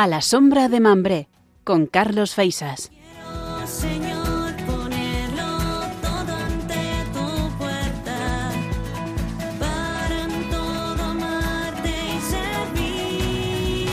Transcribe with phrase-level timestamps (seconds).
[0.00, 1.28] A la sombra de Mambré,
[1.64, 2.92] con Carlos Feisas.
[3.66, 8.52] Señor, ponerlo todo ante tu puerta,
[9.58, 13.88] para en todo amarte y servir.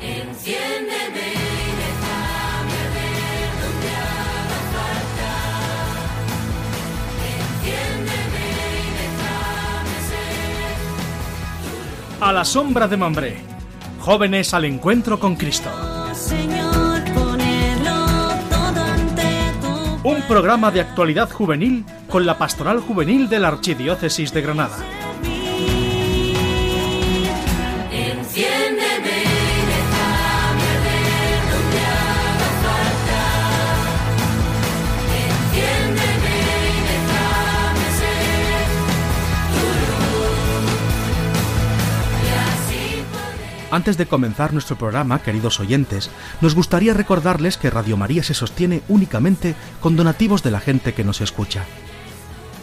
[0.00, 1.38] Enciéndeme y
[1.84, 5.32] déjame ver donde haga falta.
[7.52, 10.72] Enciéndeme y déjame ser.
[12.22, 13.55] A la sombra de Mambré.
[14.06, 15.68] Jóvenes al encuentro con Cristo.
[20.04, 24.76] Un programa de actualidad juvenil con la Pastoral Juvenil de la Archidiócesis de Granada.
[43.76, 46.08] Antes de comenzar nuestro programa, queridos oyentes,
[46.40, 51.04] nos gustaría recordarles que Radio María se sostiene únicamente con donativos de la gente que
[51.04, 51.62] nos escucha.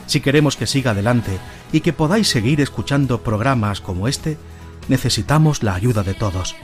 [0.08, 1.38] Si queremos que siga adelante
[1.72, 4.40] y que podáis seguir escuchando programas como este,
[4.88, 6.56] necesitamos la ayuda de todos.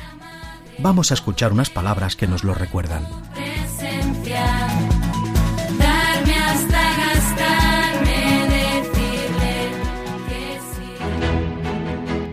[0.80, 3.05] Vamos a escuchar unas palabras que nos lo recuerdan.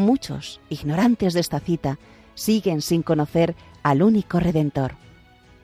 [0.00, 1.98] muchos, ignorantes de esta cita,
[2.34, 4.92] siguen sin conocer al único Redentor.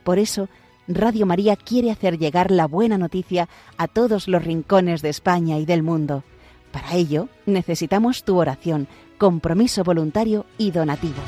[0.03, 0.49] Por eso,
[0.87, 5.65] Radio María quiere hacer llegar la buena noticia a todos los rincones de España y
[5.65, 6.23] del mundo.
[6.71, 8.87] Para ello, necesitamos tu oración,
[9.17, 11.21] compromiso voluntario y donativo.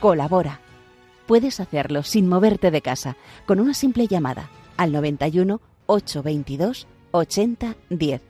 [0.00, 0.60] Colabora.
[1.26, 3.16] Puedes hacerlo sin moverte de casa,
[3.46, 8.29] con una simple llamada al 91 822 80 10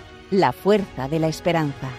[0.31, 1.89] la fuerza de la esperanza.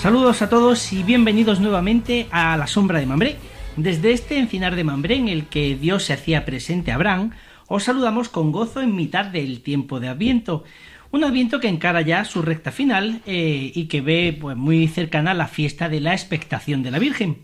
[0.00, 3.36] Saludos a todos y bienvenidos nuevamente a La Sombra de Mambré.
[3.76, 7.32] Desde este encinar de Mambré en el que Dios se hacía presente a Abraham,
[7.68, 10.64] os saludamos con gozo en mitad del tiempo de Adviento.
[11.12, 15.34] Un Adviento que encara ya su recta final eh, y que ve pues, muy cercana
[15.34, 17.38] la fiesta de la expectación de la Virgen.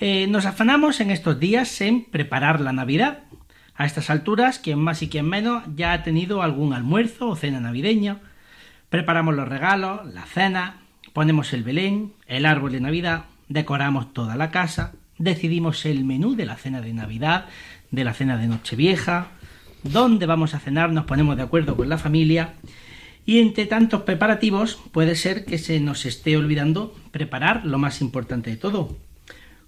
[0.00, 3.20] Eh, nos afanamos en estos días en preparar la Navidad.
[3.76, 7.60] A estas alturas, quien más y quien menos ya ha tenido algún almuerzo o cena
[7.60, 8.18] navideña.
[8.88, 10.78] Preparamos los regalos, la cena,
[11.12, 16.46] ponemos el Belén, el árbol de Navidad, decoramos toda la casa, decidimos el menú de
[16.46, 17.46] la cena de Navidad,
[17.90, 19.28] de la cena de Nochevieja,
[19.82, 22.54] dónde vamos a cenar, nos ponemos de acuerdo con la familia
[23.26, 28.50] y entre tantos preparativos puede ser que se nos esté olvidando preparar lo más importante
[28.50, 28.96] de todo.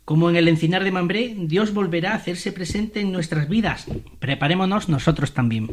[0.04, 3.86] Como en el encinar de Mambré, Dios volverá a hacerse presente en nuestras vidas.
[4.20, 5.68] Preparémonos nosotros también.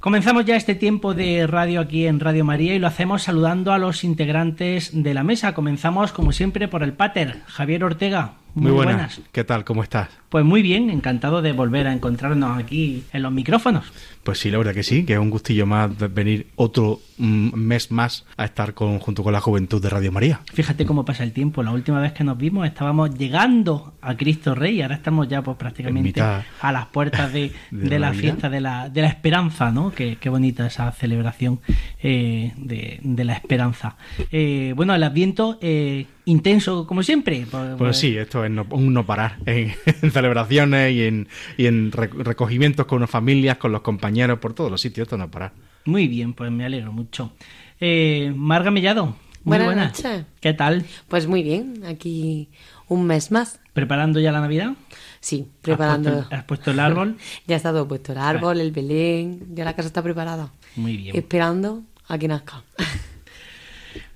[0.00, 3.78] Comenzamos ya este tiempo de radio aquí en Radio María y lo hacemos saludando a
[3.78, 5.54] los integrantes de la mesa.
[5.54, 8.34] Comenzamos como siempre por el pater, Javier Ortega.
[8.54, 9.20] Muy, buenas.
[9.32, 9.64] ¿Qué tal?
[9.64, 10.08] ¿Cómo estás?
[10.28, 13.86] Pues muy bien, encantado de volver a encontrarnos aquí en los micrófonos.
[14.28, 17.90] Pues sí, la verdad que sí, que es un gustillo más venir otro mm, mes
[17.90, 20.40] más a estar con, junto con la juventud de Radio María.
[20.52, 21.62] Fíjate cómo pasa el tiempo.
[21.62, 24.82] La última vez que nos vimos estábamos llegando a Cristo Rey.
[24.82, 28.90] Ahora estamos ya pues prácticamente a las puertas de, De de la fiesta de la,
[28.90, 29.92] de la esperanza, ¿no?
[29.92, 31.60] Qué, qué bonita esa celebración
[32.02, 33.96] eh, de, de la esperanza.
[34.30, 37.46] Eh, bueno, el Adviento eh, intenso como siempre.
[37.50, 41.66] Pues, Pues sí, esto es no- un no parar en, en celebraciones y en, y
[41.66, 45.30] en re- recogimientos con las familias, con los compañeros, por todos los sitios, esto no
[45.30, 45.52] parar.
[45.84, 47.32] Muy bien, pues me alegro mucho.
[47.80, 49.06] Eh, Marga Mellado.
[49.44, 50.04] Muy Buenas buenas.
[50.04, 50.26] noches.
[50.40, 50.84] ¿Qué tal?
[51.08, 52.50] Pues muy bien, aquí
[52.88, 53.60] un mes más.
[53.72, 54.72] ¿Preparando ya la Navidad?
[55.20, 56.10] Sí, ¿Has preparando.
[56.12, 57.16] puesto, has puesto el árbol?
[57.46, 60.50] Ya está todo puesto, el árbol, el Belén, ya la casa está preparada.
[60.76, 61.16] Muy bien.
[61.16, 62.62] Esperando a que nazca.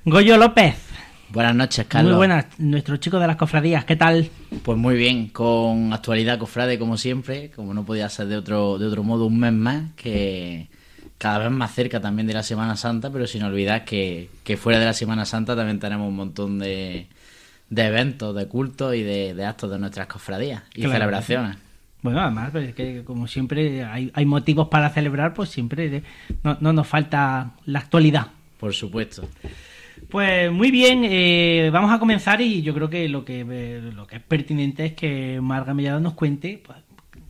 [0.04, 0.74] Goyo López.
[1.32, 2.10] Buenas noches, Carlos.
[2.12, 4.28] Muy buenas, nuestro chico de las cofradías, ¿qué tal?
[4.62, 8.86] Pues muy bien, con actualidad cofrade como siempre, como no podía ser de otro, de
[8.86, 10.68] otro modo un mes más, que
[11.16, 14.78] cada vez más cerca también de la Semana Santa, pero sin olvidar que, que fuera
[14.78, 17.06] de la Semana Santa también tenemos un montón de,
[17.70, 20.92] de eventos, de cultos y de, de actos de nuestras cofradías y Claro.
[20.92, 21.56] celebraciones.
[22.02, 26.02] Bueno, además, pues, es que como siempre hay, hay motivos para celebrar, pues siempre
[26.42, 28.26] no, no nos falta la actualidad.
[28.58, 29.26] Por supuesto.
[30.08, 34.06] Pues muy bien, eh, vamos a comenzar y yo creo que lo que eh, lo
[34.06, 36.78] que es pertinente es que Marga Mellado nos cuente pues,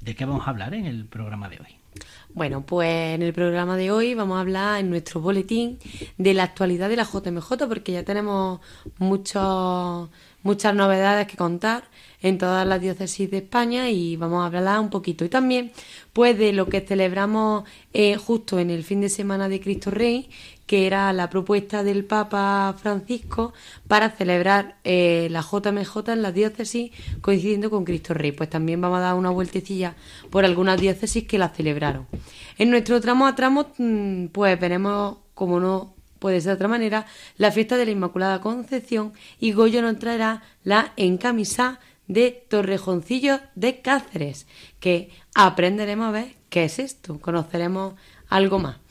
[0.00, 1.82] de qué vamos a hablar en el programa de hoy.
[2.34, 5.78] Bueno, pues en el programa de hoy vamos a hablar en nuestro boletín
[6.16, 8.60] de la actualidad de la JMJ, porque ya tenemos
[8.98, 10.08] muchos,
[10.42, 11.84] muchas novedades que contar
[12.22, 15.26] en todas las diócesis de España y vamos a hablar un poquito.
[15.26, 15.72] Y también,
[16.14, 20.30] pues, de lo que celebramos eh, justo en el fin de semana de Cristo Rey,
[20.66, 23.52] que era la propuesta del Papa Francisco
[23.88, 28.32] para celebrar eh, la JMJ en las diócesis coincidiendo con Cristo Rey.
[28.32, 29.94] Pues también vamos a dar una vueltecilla
[30.30, 32.06] por algunas diócesis que la celebraron.
[32.58, 37.06] En nuestro tramo a tramo, mm, pues veremos, como no puede ser de otra manera,
[37.36, 43.80] la fiesta de la Inmaculada Concepción y Goyo nos traerá la encamisá de Torrejoncillo de
[43.80, 44.46] Cáceres,
[44.78, 47.94] que aprenderemos a ver qué es esto, conoceremos
[48.28, 48.81] algo más.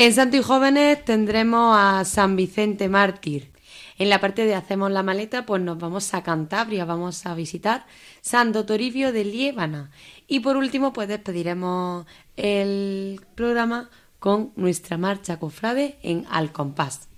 [0.00, 3.50] En Santo y Jóvenes tendremos a San Vicente Mártir.
[3.98, 7.84] En la parte de Hacemos la maleta, pues nos vamos a Cantabria, vamos a visitar
[8.20, 9.90] Santo Toribio de Liébana.
[10.28, 12.06] Y por último, pues despediremos
[12.36, 13.90] el programa
[14.20, 17.08] con nuestra marcha cofrade en Al Compás.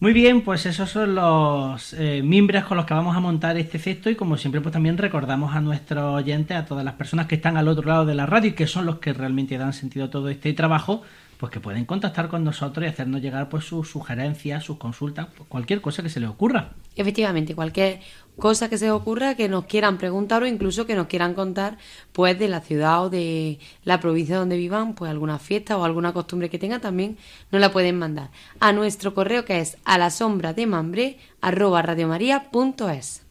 [0.00, 3.78] Muy bien, pues esos son los eh, mimbres con los que vamos a montar este
[3.78, 7.34] cesto y como siempre pues también recordamos a nuestros oyentes, a todas las personas que
[7.34, 10.06] están al otro lado de la radio y que son los que realmente dan sentido
[10.06, 11.02] a todo este trabajo,
[11.42, 15.80] pues que pueden contactar con nosotros y hacernos llegar pues sus sugerencias, sus consultas, cualquier
[15.80, 16.74] cosa que se les ocurra.
[16.94, 17.98] Efectivamente, cualquier
[18.38, 21.78] cosa que se os ocurra, que nos quieran preguntar o incluso que nos quieran contar,
[22.12, 26.12] pues de la ciudad o de la provincia donde vivan, pues alguna fiesta o alguna
[26.12, 27.18] costumbre que tengan, también
[27.50, 28.30] nos la pueden mandar
[28.60, 33.22] a nuestro correo que es a la sombra de mambre arroba radiomaria.es.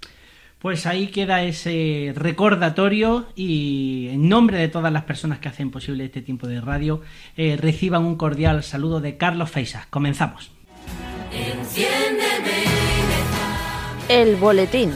[0.62, 6.06] Pues ahí queda ese recordatorio y en nombre de todas las personas que hacen posible
[6.06, 7.02] este tiempo de radio,
[7.36, 9.88] eh, reciban un cordial saludo de Carlos Feisas.
[9.88, 10.52] Comenzamos.
[14.08, 14.92] El boletín.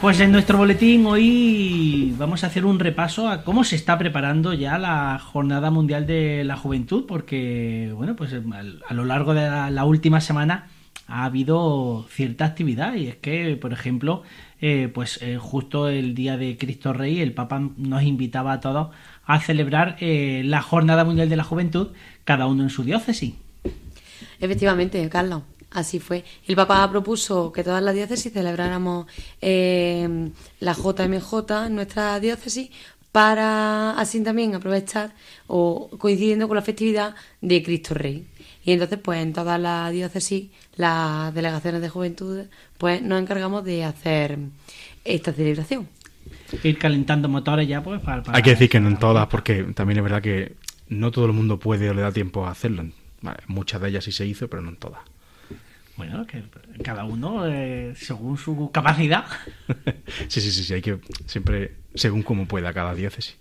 [0.00, 4.54] Pues en nuestro boletín hoy vamos a hacer un repaso a cómo se está preparando
[4.54, 9.48] ya la Jornada Mundial de la Juventud, porque bueno, pues al- a lo largo de
[9.70, 10.68] la, última semana
[11.08, 14.22] ha habido cierta actividad y es que, por ejemplo,
[14.60, 18.90] eh, pues eh, justo el día de Cristo Rey, el Papa nos invitaba a todos
[19.26, 21.88] a celebrar eh, la Jornada Mundial de la Juventud,
[22.24, 23.34] cada uno en su diócesis.
[24.38, 26.24] Efectivamente, Carlos, así fue.
[26.46, 29.06] El Papa propuso que todas las diócesis celebráramos
[29.40, 32.70] eh, la JMJ en nuestra diócesis
[33.12, 35.14] para así también aprovechar
[35.46, 38.26] o coincidiendo con la festividad de Cristo Rey.
[38.64, 42.44] Y entonces, pues en todas las diócesis, las delegaciones de juventud,
[42.76, 44.38] pues nos encargamos de hacer
[45.04, 45.88] esta celebración.
[46.62, 48.22] Ir calentando motores ya, pues para...
[48.22, 50.56] para- Hay que decir que no en todas, porque también es verdad que
[50.88, 52.84] no todo el mundo puede o le da tiempo a hacerlo.
[53.22, 55.00] Vale, muchas de ellas sí se hizo, pero no en todas.
[55.98, 56.44] Bueno, que
[56.84, 59.24] cada uno eh, según su capacidad.
[60.28, 63.36] sí, sí, sí, sí, hay que siempre según como pueda cada diócesis.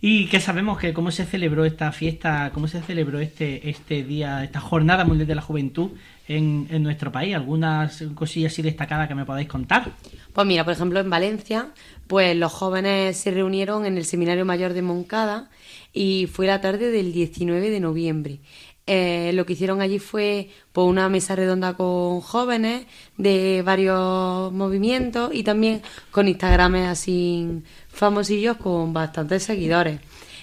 [0.00, 4.42] ¿Y qué sabemos que cómo se celebró esta fiesta, cómo se celebró este este día,
[4.42, 5.92] esta jornada mundial de la juventud
[6.26, 7.36] en, en nuestro país?
[7.36, 9.92] ¿Algunas cosillas así destacadas que me podáis contar?
[10.32, 11.68] Pues mira, por ejemplo, en Valencia,
[12.08, 15.48] pues los jóvenes se reunieron en el Seminario Mayor de Moncada
[15.92, 18.40] y fue la tarde del 19 de noviembre.
[18.86, 22.84] Eh, lo que hicieron allí fue pues, una mesa redonda con jóvenes
[23.16, 30.00] de varios movimientos y también con Instagrames así famosillos con bastantes seguidores.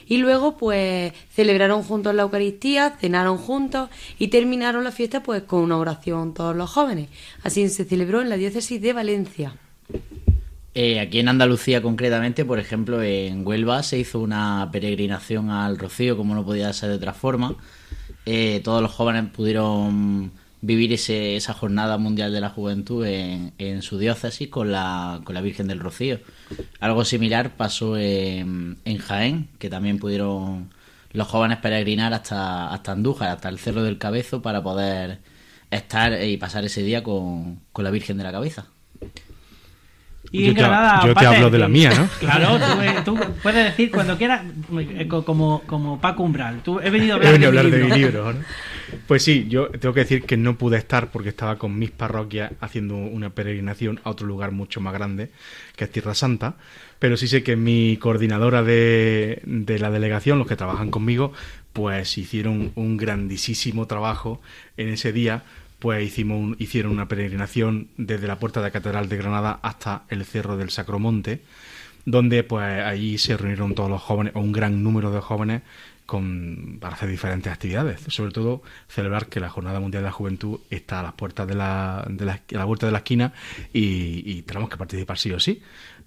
[0.08, 5.62] Y luego, pues, celebraron juntos la Eucaristía, cenaron juntos y terminaron la fiesta, pues, con
[5.62, 7.10] una oración todos los jóvenes.
[7.44, 9.56] Así se celebró en la diócesis de Valencia.
[10.74, 16.18] Eh, aquí en Andalucía concretamente, por ejemplo, en Huelva se hizo una peregrinación al Rocío,
[16.18, 17.56] como no podía ser de otra forma.
[18.26, 23.82] Eh, todos los jóvenes pudieron vivir ese- esa jornada mundial de la juventud en, en
[23.82, 26.20] su diócesis con la, con la Virgen del Rocío.
[26.80, 30.70] Algo similar pasó en, en Jaén, que también pudieron
[31.14, 35.20] los jóvenes peregrinar hasta, hasta Andújar, hasta el Cerro del Cabezo, para poder
[35.72, 38.68] estar y pasar ese día con, con la Virgen de la Cabeza.
[40.34, 42.08] Y Yo te- yo hablo de la mía, ¿no?
[42.20, 44.44] Claro, tú, eh, tú puedes decir cuando quieras,
[44.80, 46.62] eh, co- como, como Paco Umbral.
[46.64, 48.40] Tú, he venido a hablar, He venido a hablar mi de mi libro, ¿no?
[49.08, 52.52] Pues sí, yo tengo que decir que no pude estar porque estaba con mis parroquias
[52.62, 55.32] haciendo una peregrinación a otro lugar mucho más grande,
[55.76, 56.56] que es Tierra Santa,
[57.00, 61.34] pero sí sé que mi coordinadora de, de la delegación, los que trabajan conmigo,
[61.74, 64.42] pues hicieron un grandísimo trabajo
[64.78, 65.44] en ese día,
[65.82, 70.04] pues hicimos un- hicieron una peregrinación desde la puerta de la Catedral de Granada hasta
[70.10, 71.42] el Cerro del Sacromonte,
[72.06, 75.64] donde pues allí se reunieron todos los jóvenes, o un gran número de jóvenes,
[76.06, 78.02] con, para hacer diferentes actividades.
[78.08, 81.56] Sobre todo celebrar que la Jornada Mundial de la Juventud está a las puertas de
[81.56, 83.34] la, de la, a la vuelta de la esquina
[83.74, 85.62] y, y tenemos que participar sí o sí.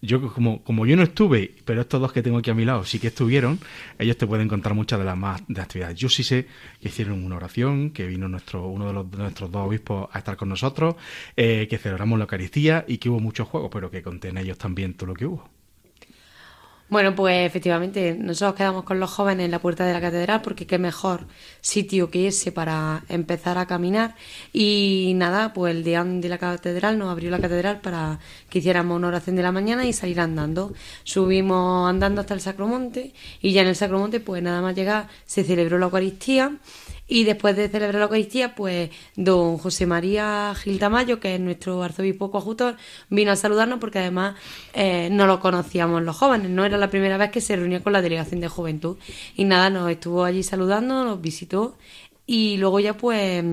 [0.05, 2.85] Yo como, como yo no estuve, pero estos dos que tengo aquí a mi lado
[2.85, 3.59] sí que estuvieron,
[3.99, 5.99] ellos te pueden contar muchas de las más de actividades.
[5.99, 6.47] Yo sí sé
[6.81, 10.37] que hicieron una oración, que vino nuestro, uno de, los, nuestros dos obispos a estar
[10.37, 10.97] con nosotros,
[11.37, 14.59] eh, que celebramos la Eucaristía y que hubo muchos juegos, pero que conté en ellos
[14.59, 15.54] también todo lo que hubo.
[16.91, 20.67] Bueno, pues efectivamente, nosotros quedamos con los jóvenes en la puerta de la catedral porque
[20.67, 21.27] qué mejor
[21.63, 24.15] sitio que ese para empezar a caminar.
[24.53, 28.97] Y nada, pues el día de la catedral nos abrió la catedral para que hiciéramos
[28.99, 30.75] una oración de la mañana y salir andando.
[31.05, 35.43] Subimos andando hasta el Sacromonte y ya en el Sacromonte, pues nada más llegar, se
[35.43, 36.59] celebró la Eucaristía.
[37.07, 41.83] Y después de celebrar la Eucaristía, pues don José María Gil Tamayo, que es nuestro
[41.83, 42.77] arzobispo coadjutor,
[43.11, 44.37] vino a saludarnos porque además
[44.73, 47.93] eh, no lo conocíamos los jóvenes, no era la primera vez que se reunía con
[47.93, 48.97] la delegación de juventud.
[49.37, 51.77] Y nada, nos estuvo allí saludando, nos visitó
[52.27, 53.45] y luego ya pues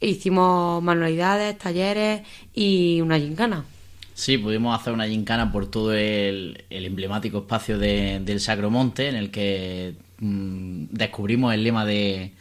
[0.00, 2.22] hicimos manualidades, talleres
[2.54, 3.64] y una gincana.
[4.12, 9.30] Sí, pudimos hacer una gincana por todo el, emblemático espacio de- del Sacromonte, en el
[9.30, 12.32] que mm, descubrimos el lema de,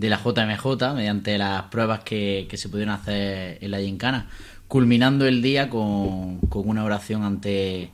[0.00, 4.28] de la JMJ mediante las pruebas que, que se pudieron hacer en la gincana,
[4.66, 7.90] culminando el día con, con una oración ante,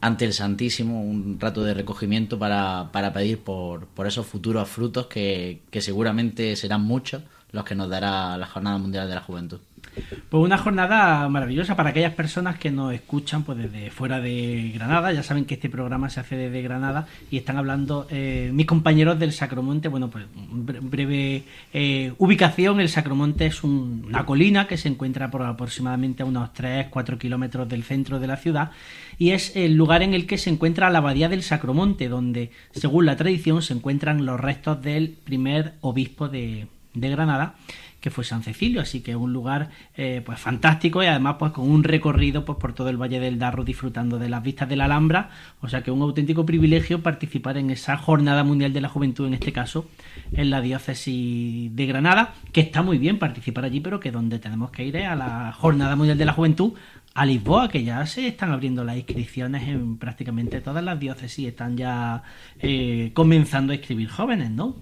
[0.00, 5.08] ante el Santísimo, un rato de recogimiento para, para pedir por, por esos futuros frutos
[5.08, 9.60] que, que seguramente serán muchos los que nos dará la Jornada Mundial de la Juventud.
[10.30, 15.12] Pues una jornada maravillosa para aquellas personas que nos escuchan pues desde fuera de Granada.
[15.12, 19.18] Ya saben que este programa se hace desde Granada y están hablando eh, mis compañeros
[19.18, 19.88] del Sacromonte.
[19.88, 21.42] Bueno, pues bre- breve
[21.74, 22.80] eh, ubicación.
[22.80, 27.68] El Sacromonte es un- una colina que se encuentra por aproximadamente a unos 3-4 kilómetros
[27.68, 28.70] del centro de la ciudad
[29.18, 33.04] y es el lugar en el que se encuentra la abadía del Sacromonte, donde, según
[33.04, 37.54] la tradición, se encuentran los restos del primer obispo de, de Granada
[38.02, 41.70] que fue San Cecilio, así que un lugar eh, pues fantástico y además pues con
[41.70, 44.86] un recorrido pues por todo el Valle del Darro disfrutando de las vistas de la
[44.86, 45.30] Alhambra,
[45.60, 49.34] o sea que un auténtico privilegio participar en esa Jornada Mundial de la Juventud, en
[49.34, 49.88] este caso
[50.32, 54.72] en la diócesis de Granada, que está muy bien participar allí, pero que donde tenemos
[54.72, 56.72] que ir es a la Jornada Mundial de la Juventud
[57.14, 61.76] a Lisboa, que ya se están abriendo las inscripciones en prácticamente todas las diócesis, están
[61.76, 62.24] ya
[62.58, 64.74] eh, comenzando a inscribir jóvenes, ¿no?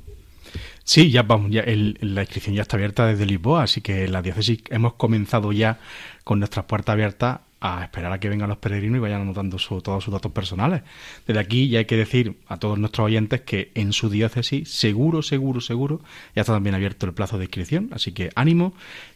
[0.85, 4.23] Sí, ya vamos, ya el- la inscripción ya está abierta desde Lisboa, así que la
[4.23, 5.79] diócesis hemos comenzado ya
[6.25, 9.83] con nuestras puertas abiertas a esperar a que vengan los peregrinos y vayan anotando su-
[9.83, 10.83] todos sus datos personales.
[11.27, 15.23] Desde aquí ya hay que decir a todos nuestros oyentes que en su diócesis seguro,
[15.23, 16.01] seguro, seguro
[16.35, 18.73] ya está también abierto el plazo de inscripción, así que ánimo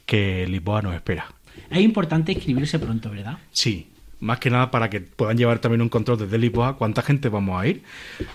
[0.07, 1.27] que Lisboa nos espera.
[1.71, 3.39] Es importante inscribirse pronto, ¿verdad?
[3.51, 3.89] Sí,
[4.21, 7.61] más que nada para que puedan llevar también un control desde Lisboa cuánta gente vamos
[7.61, 7.83] a ir.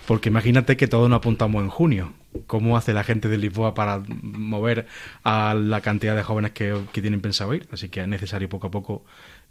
[0.08, 2.14] Porque imagínate que todos nos apuntamos en junio.
[2.46, 4.88] ¿Cómo hace la gente de Lisboa para mover
[5.24, 7.68] a la cantidad de jóvenes que, que tienen pensado ir?
[7.72, 9.06] Así que es necesario poco a poco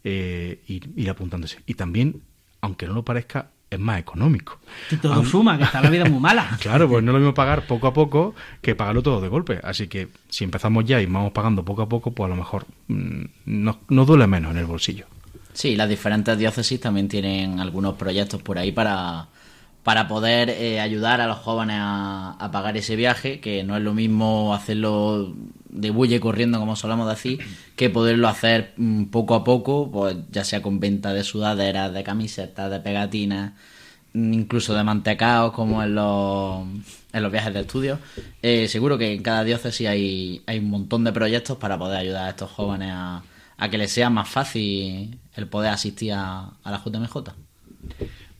[0.04, 1.58] eh, ir, ir apuntándose.
[1.66, 2.22] Y también,
[2.60, 4.58] aunque no lo parezca, es más económico.
[4.90, 6.56] Y todo suma, que está la vida muy mala.
[6.60, 9.60] Claro, pues no es lo mismo pagar poco a poco que pagarlo todo de golpe.
[9.62, 12.66] Así que si empezamos ya y vamos pagando poco a poco, pues a lo mejor
[12.88, 15.06] mm, nos, nos duele menos en el bolsillo.
[15.58, 19.26] Sí, las diferentes diócesis también tienen algunos proyectos por ahí para,
[19.82, 23.92] para poder eh, ayudar a los jóvenes a, pagar ese viaje, que no es lo
[23.92, 25.34] mismo hacerlo
[25.68, 27.40] de bulle corriendo, como solemos decir,
[27.74, 32.04] que poderlo hacer mm, poco a poco, pues ya sea con venta de sudaderas, de
[32.04, 33.54] camisetas, de pegatinas,
[34.12, 36.68] mm, incluso de mantecaos, como en los,
[37.12, 37.98] en los viajes de estudio.
[38.42, 42.26] Eh, seguro que en cada diócesis hay, hay un montón de proyectos para poder ayudar
[42.26, 43.22] a estos jóvenes a,
[43.58, 47.16] a que les sea más fácil el poder asistir a, a la JMJ.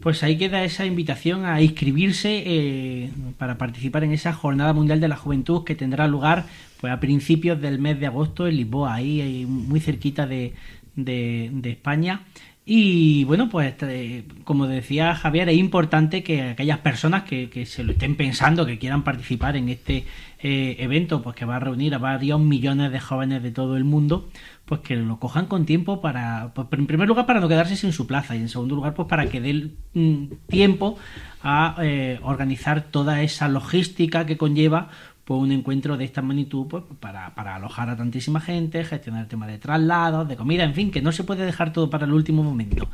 [0.00, 5.08] Pues ahí queda esa invitación a inscribirse eh, para participar en esa Jornada Mundial de
[5.08, 6.46] la Juventud que tendrá lugar
[6.80, 10.54] pues a principios del mes de agosto en Lisboa, ahí, ahí muy cerquita de,
[10.94, 12.22] de- de España.
[12.70, 17.82] Y bueno, pues eh, como decía Javier, es importante que aquellas personas que, que se
[17.82, 20.04] lo estén pensando, que quieran participar en este
[20.40, 23.84] eh, evento, pues que va a reunir a varios millones de jóvenes de todo el
[23.84, 24.28] mundo,
[24.66, 27.94] pues que lo cojan con tiempo para, pues en primer lugar para no quedarse sin
[27.94, 30.98] su plaza y en segundo lugar pues para que dé mm, tiempo
[31.42, 34.90] a eh, organizar toda esa logística que conlleva
[35.28, 39.47] pues un encuentro de esta magnitud pues, para, alojar a tantísima gente, gestionar el tema
[39.47, 42.42] de traslados, de comida, en fin, que no se puede dejar todo para el último
[42.42, 42.88] momento.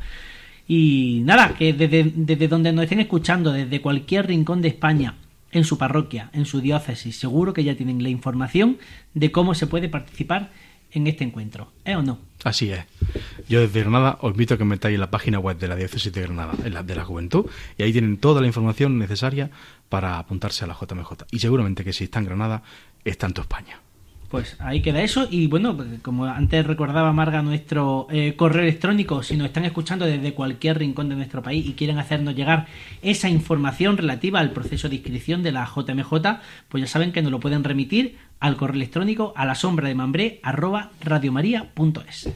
[0.67, 5.15] Y nada, que desde, desde donde nos estén escuchando, desde cualquier rincón de España,
[5.53, 8.79] en su parroquia, en su diócesis, seguro que ya tienen la información
[9.13, 10.51] de cómo se puede participar
[10.91, 11.71] en este encuentro.
[11.85, 12.19] ¿Eh o no?
[12.43, 12.83] Así es.
[13.47, 16.11] Yo desde Granada os invito a que metáis en la página web de la Diócesis
[16.11, 17.45] de Granada, en la de la Juventud,
[17.77, 19.51] y ahí tienen toda la información necesaria
[19.89, 21.25] para apuntarse a la JMJ.
[21.31, 22.63] Y seguramente que si está en Granada,
[23.03, 23.79] está en toda España.
[24.29, 25.27] Pues ahí queda eso.
[25.29, 30.33] Y bueno, como antes recordaba Marga nuestro eh, correo electrónico, si nos están escuchando desde
[30.33, 32.67] cualquier rincón de nuestro país y quieren hacernos llegar
[33.01, 36.11] esa información relativa al proceso de inscripción de la JMJ,
[36.67, 39.95] pues ya saben que nos lo pueden remitir al correo electrónico a la sombra de
[39.95, 42.29] mambré arroba radiomaria.es.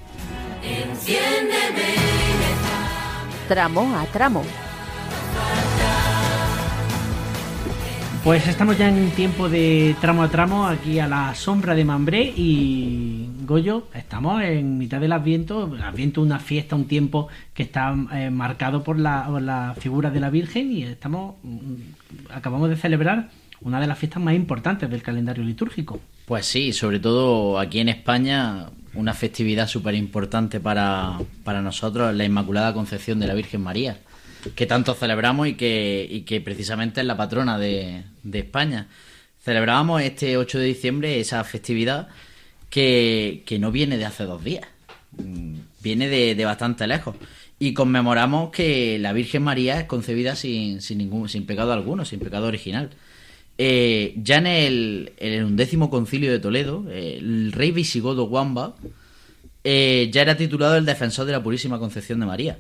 [3.48, 4.69] Tramo a tramo.
[8.24, 12.22] Pues estamos ya en tiempo de tramo a tramo aquí a la sombra de Mambré
[12.36, 17.96] y Goyo, estamos en mitad del Adviento, el Adviento una fiesta, un tiempo que está
[18.14, 21.76] eh, marcado por la, por figura de la Virgen y estamos mm,
[22.32, 23.30] acabamos de celebrar
[23.62, 26.02] una de las fiestas más importantes del calendario litúrgico.
[26.26, 32.26] Pues sí, sobre todo aquí en España, una festividad súper importante para, para nosotros, la
[32.26, 33.98] Inmaculada Concepción de la Virgen María,
[34.56, 38.88] que tanto celebramos y que, y que precisamente es la patrona de, de España.
[39.44, 42.10] Celebrábamos este 8 de diciembre esa festividad
[42.70, 44.66] que, que no viene de hace dos días,
[45.18, 47.16] mm, viene de, de bastante lejos.
[47.60, 52.20] Y conmemoramos que la Virgen María es concebida sin, sin, ningún, sin pecado alguno, sin
[52.20, 52.90] pecado original.
[53.58, 58.76] Eh, ya en el, en el undécimo concilio de Toledo, el rey visigodo Wamba
[59.64, 62.60] eh, ya era titulado el defensor de la Purísima Concepción de María,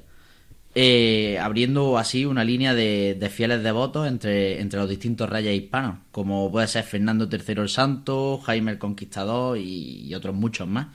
[0.75, 5.97] eh, abriendo así una línea de, de fieles devotos entre, entre los distintos reyes hispanos,
[6.11, 10.87] como puede ser Fernando III el Santo, Jaime el Conquistador y, otros muchos más.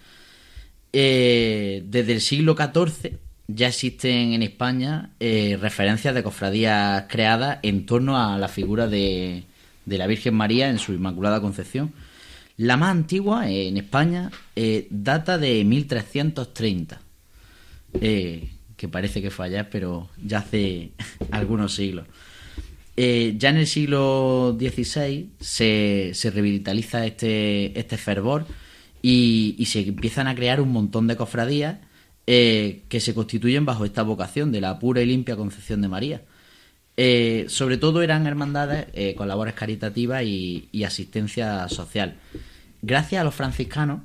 [0.92, 7.84] Eh, desde el siglo XIV ya existen en España eh, referencias de cofradías creadas en
[7.84, 9.42] torno a la figura de,
[9.84, 11.92] de la Virgen María en su Inmaculada Concepción.
[12.56, 14.30] La más antigua en España
[14.88, 17.00] data de 1330,
[18.00, 18.48] eh,
[18.84, 20.90] que parece que fue ayer, pero ya hace
[21.30, 22.06] algunos siglos.
[22.98, 28.46] Eh, ya en el siglo XVI se, se revitaliza este, este fervor
[29.00, 31.78] y, se empiezan a crear un montón de cofradías
[32.26, 36.22] eh, que se constituyen bajo esta vocación de la pura y limpia Concepción de María.
[36.98, 42.16] Eh, sobre todo eran hermandades con labores caritativas y, asistencia social.
[42.82, 44.02] Gracias a los franciscanos,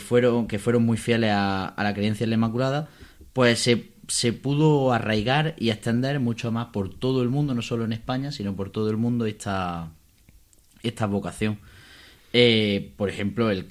[0.00, 2.88] fueron, que fueron muy fieles a, a la creencia en la Inmaculada,
[3.34, 7.84] pues se, se pudo arraigar y extender mucho más por todo el mundo, no solo
[7.84, 9.90] en España, sino por todo el mundo esta,
[10.82, 11.58] esta vocación.
[12.32, 13.66] Eh, por ejemplo, el,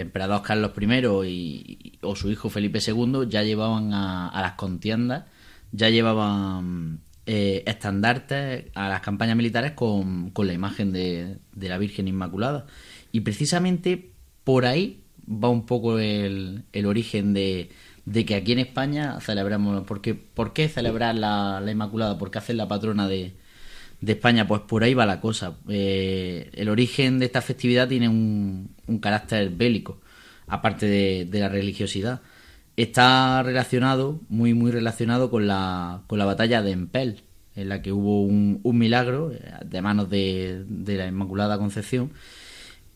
[0.00, 5.24] emperador Carlos I y, o su hijo Felipe II ya llevaban a, a las contiendas,
[5.72, 11.78] ya llevaban eh, estandartes a las campañas militares con, con la imagen de, de la
[11.78, 12.66] Virgen Inmaculada.
[13.10, 14.10] Y precisamente
[14.44, 17.70] por ahí va un poco el, el origen de,
[18.06, 19.84] de que aquí en España celebramos.
[19.86, 22.18] Porque, ¿Por qué celebrar la, la Inmaculada?
[22.18, 23.34] ¿Por qué hacer la patrona de,
[24.00, 24.46] de España?
[24.46, 25.56] Pues por ahí va la cosa.
[25.68, 30.00] Eh, el origen de esta festividad tiene un, un carácter bélico,
[30.46, 32.22] aparte de, de la religiosidad.
[32.76, 37.22] Está relacionado, muy muy relacionado con la, con la batalla de Empel,
[37.54, 42.12] en la que hubo un, un milagro eh, de manos de, de la Inmaculada Concepción,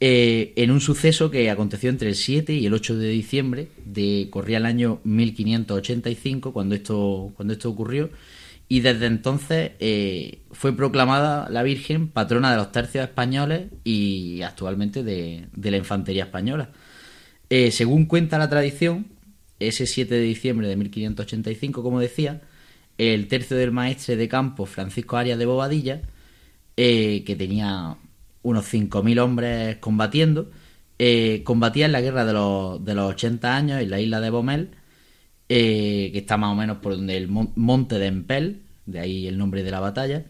[0.03, 4.29] eh, en un suceso que aconteció entre el 7 y el 8 de diciembre, de,
[4.31, 8.11] corría el año 1585 cuando esto, cuando esto ocurrió,
[8.67, 15.03] y desde entonces eh, fue proclamada la Virgen patrona de los tercios españoles y actualmente
[15.03, 16.71] de, de la infantería española.
[17.51, 19.07] Eh, según cuenta la tradición,
[19.59, 22.41] ese 7 de diciembre de 1585, como decía,
[22.97, 26.03] el tercio del maestre de campo Francisco Arias de Bobadilla,
[26.77, 27.97] que tenía
[28.43, 30.51] unos 5.000 hombres combatiendo,
[30.99, 34.31] eh, combatía en la guerra de los, de los 80 años en la isla de
[34.31, 34.71] Bomel,
[35.49, 39.27] eh, que está más o menos por donde el mon- monte de Empel, de ahí
[39.29, 40.25] el nombre de la batalla.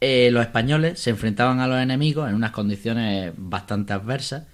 [0.00, 4.44] Eh, los españoles se enfrentaban a los enemigos en unas condiciones bastante adversas.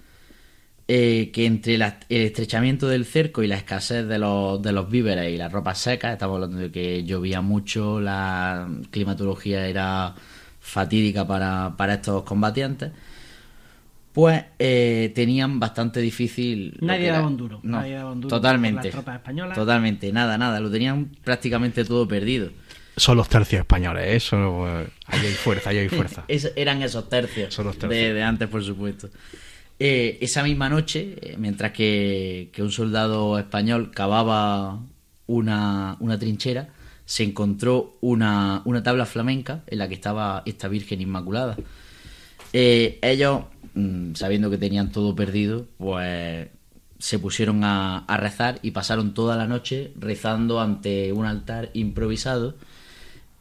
[0.87, 5.33] eh, que entre el estrechamiento del cerco y la escasez de los, de los víveres
[5.33, 10.15] y las ropas secas, estamos hablando de que llovía mucho, la climatología era
[10.67, 12.91] fatídica para, para estos combatientes,
[14.13, 16.77] pues eh, tenían bastante difícil...
[16.81, 18.83] Nadie daba un duro, No, nadie daba un duro totalmente.
[18.87, 19.55] las tropas españolas.
[19.55, 22.49] Totalmente, nada, nada, lo tenían prácticamente todo perdido.
[22.95, 24.15] Son los tercios españoles, ¿eh?
[24.15, 26.23] Eso, eh, ahí hay fuerza, ahí hay fuerza.
[26.27, 27.91] Es- eran esos tercios, Son los tercios.
[28.07, 29.09] De, de antes, por supuesto.
[29.79, 34.79] Eh, esa misma noche, mientras que, que un soldado español cavaba
[35.27, 36.69] una, una trinchera,
[37.07, 41.55] se encontró una, una tabla flamenca en la que estaba esta Virgen Inmaculada.
[42.51, 43.43] Eh, ellos,
[43.75, 46.49] mm, sabiendo que tenían todo perdido, pues
[46.99, 52.55] se pusieron a, rezar y pasaron toda la noche rezando ante un altar improvisado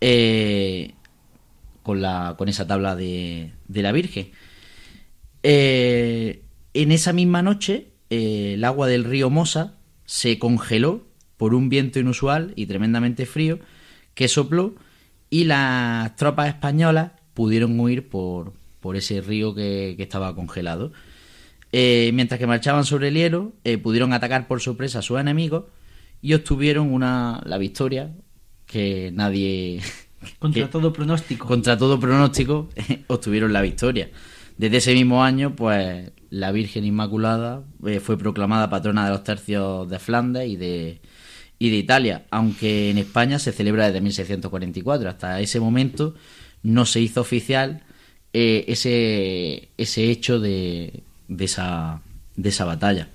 [0.00, 0.94] eh,
[1.82, 4.30] con, la, con esa tabla de, de la Virgen.
[5.42, 9.74] Eh, en esa misma noche, el agua del río Mosa
[10.04, 11.04] se congeló
[11.36, 13.58] por un viento inusual y tremendamente frío
[14.14, 14.74] que sopló
[15.30, 20.92] y las tropas españolas pudieron huir por, por ese río que, que estaba congelado.
[21.72, 25.64] Eh, mientras que marchaban sobre el hielo, eh, pudieron atacar por sorpresa a sus enemigos
[26.22, 28.14] y obtuvieron una, la victoria
[28.66, 29.80] que nadie...
[30.38, 31.46] Contra que- todo pronóstico.
[31.46, 32.68] contra todo pronóstico,
[33.08, 34.10] obtuvieron la victoria.
[34.56, 39.88] Desde ese mismo año, pues la Virgen Inmaculada eh, fue proclamada patrona de los tercios
[39.88, 41.00] de Flandes y de,
[41.58, 45.08] y de Italia, aunque en España se celebra desde 1644.
[45.08, 46.14] Hasta ese momento
[46.62, 47.82] no se hizo oficial
[48.32, 52.00] eh, ese, ese hecho de, de, esa,
[52.36, 53.08] de esa batalla.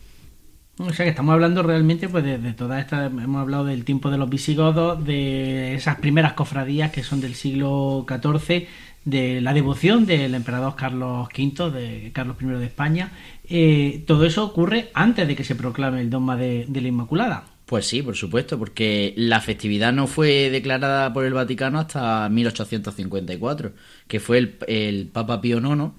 [0.79, 4.09] O sea que estamos hablando realmente pues de, de toda esta, hemos hablado del tiempo
[4.09, 8.67] de los visigodos, de esas primeras cofradías que son del siglo XIV,
[9.05, 13.11] de la devoción del emperador Carlos V, de Carlos I de España.
[13.47, 17.50] Eh, todo eso ocurre antes de que se proclame el dogma de, de la Inmaculada.
[17.71, 23.71] Pues sí, por supuesto, porque la festividad no fue declarada por el Vaticano hasta 1854,
[24.09, 25.93] que fue el, Papa Pío IX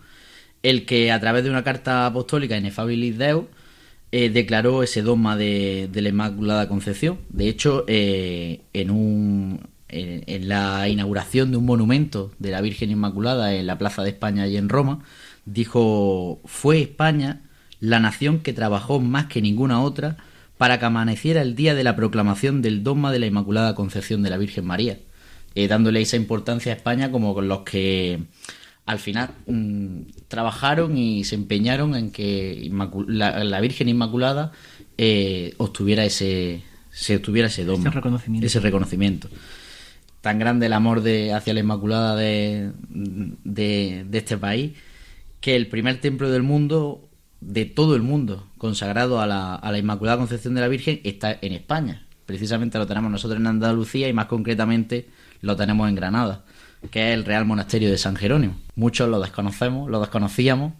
[0.63, 3.47] el que a través de una carta apostólica Ineffabilis Deus
[4.11, 7.21] eh, declaró ese dogma de, de la Inmaculada Concepción.
[7.31, 13.55] De hecho, eh, en, un, en la inauguración de un monumento de la Virgen Inmaculada
[13.55, 15.05] en la Plaza de España y en Roma,
[15.47, 17.41] dijo, fue España
[17.81, 20.19] la nación que trabajó más que ninguna otra
[20.63, 24.31] para que amaneciera el día de la proclamación del dogma de la Inmaculada Concepción de
[24.31, 25.01] la Virgen María,
[25.57, 28.21] eh, dándole esa importancia a España como con los que
[28.87, 34.53] al final mm, trabajaron y se empeñaron en que Inmacu- la, la Virgen Inmaculada
[34.99, 38.47] eh, obtuviera ese se obtuviera ese dogma, Ese reconocimiento.
[38.47, 39.29] ese reconocimiento.
[40.21, 42.71] Tan grande el amor de hacia la Inmaculada de,
[43.43, 44.73] de, de este país
[45.41, 47.09] que el primer templo del mundo,
[47.43, 51.37] de todo el mundo, consagrado a la, a la Inmaculada Concepción de la Virgen, está
[51.41, 52.07] en España.
[52.27, 55.09] Precisamente lo tenemos nosotros en Andalucía y más concretamente
[55.41, 56.45] lo tenemos en Granada,
[56.91, 58.57] que es el Real Monasterio de San Jerónimo.
[58.77, 60.73] Muchos lo desconocemos, lo desconocíamos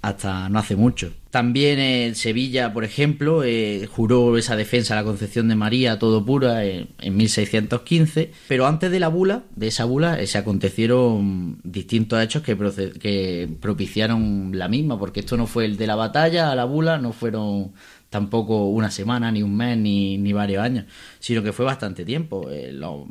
[0.00, 1.12] hasta no hace mucho.
[1.30, 6.24] También en Sevilla, por ejemplo, eh, juró esa defensa a la Concepción de María todo
[6.24, 11.58] pura en, en 1615, pero antes de la bula, de esa bula, eh, se acontecieron
[11.64, 12.56] distintos hechos que,
[13.00, 16.98] que propiciaron la misma, porque esto no fue el de la batalla a la bula,
[16.98, 17.72] no fueron
[18.10, 20.86] tampoco una semana, ni un mes, ni, ni varios años,
[21.18, 22.48] sino que fue bastante tiempo.
[22.50, 23.06] Eh, los,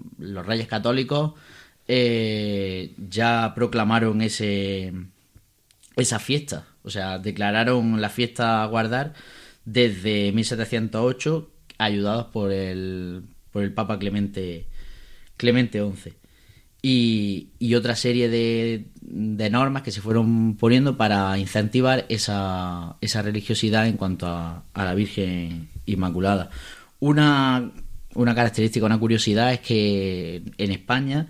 [0.45, 1.33] reyes católicos
[1.87, 4.93] eh, ya proclamaron ese
[5.97, 6.67] esa fiesta.
[6.83, 9.13] O sea, declararon la fiesta a guardar
[9.65, 14.67] desde 1708, ayudados por el, por el Papa Clemente,
[15.35, 16.13] Clemente XI.
[16.81, 23.21] Y, y otra serie de, de normas que se fueron poniendo para incentivar esa, esa
[23.21, 26.49] religiosidad en cuanto a, a la Virgen Inmaculada.
[26.99, 27.71] Una,
[28.13, 31.27] una característica, una curiosidad es que en España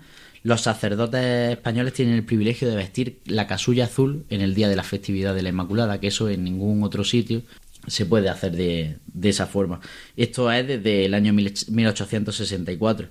[0.48, 4.76] los sacerdotes españoles tienen el privilegio de vestir la casulla azul en el día de
[4.76, 7.42] la festividad de la Inmaculada, que eso en ningún otro sitio
[7.86, 9.80] se puede hacer de, esa forma.
[10.16, 13.08] Esto es desde el año 1864,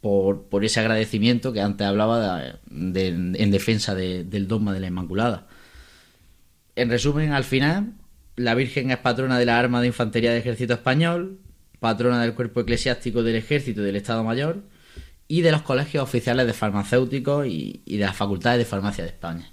[0.00, 5.46] por, por ese agradecimiento que antes hablaba en defensa de- del dogma de la Inmaculada.
[6.74, 7.92] En resumen, al final,
[8.36, 11.38] la Virgen es patrona de la arma de infantería del ejército español,
[11.80, 14.62] patrona del cuerpo eclesiástico del ejército y del Estado Mayor,
[15.32, 19.50] y de los colegios oficiales de farmacéuticos y, de las facultades de farmacia de España.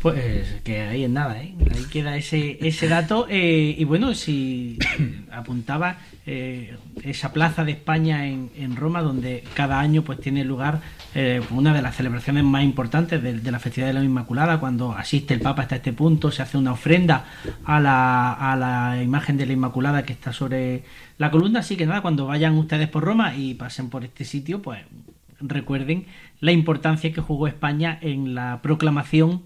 [0.00, 1.54] Pues que ahí es nada, ¿eh?
[1.74, 3.26] Ahí queda ese, ese dato.
[3.28, 4.78] eh, y bueno, si
[5.32, 10.80] apuntaba eh, esa plaza de España en, en Roma, donde cada año pues tiene lugar
[11.14, 14.92] eh, una de las celebraciones más importantes de, de la festividad de la Inmaculada, cuando
[14.92, 17.26] asiste el Papa hasta este punto, se hace una ofrenda
[17.64, 20.82] a la, a la imagen de la Inmaculada que está sobre
[21.18, 21.60] la columna.
[21.60, 24.80] Así que nada, cuando vayan ustedes por Roma y pasen por este sitio, pues
[25.40, 26.06] recuerden
[26.40, 29.42] la importancia que jugó España en la proclamación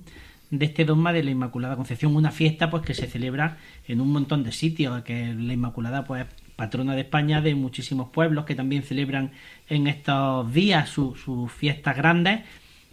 [0.58, 4.10] de este dogma de la Inmaculada Concepción, una fiesta pues que se celebra en un
[4.12, 8.54] montón de sitios, que la Inmaculada pues es patrona de España de muchísimos pueblos que
[8.54, 9.32] también celebran
[9.68, 12.40] en estos días su- sus fiestas grandes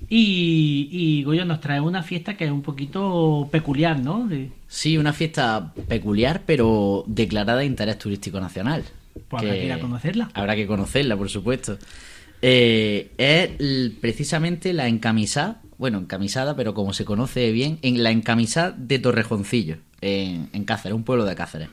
[0.10, 4.28] y, y Goyo nos trae una fiesta que es un poquito peculiar, ¿no?
[4.28, 8.84] De- Sí, una fiesta peculiar, pero declarada de interés turístico nacional.
[9.28, 10.32] Pues habrá que ir a conocerla.
[10.34, 11.78] Habrá que conocerla, por supuesto.
[12.42, 18.70] Eh, es precisamente la encamisada, bueno, encamisada, pero como se conoce bien, en la encamisada
[18.70, 21.70] de Torrejoncillo, en, en Cáceres, un pueblo de Cáceres.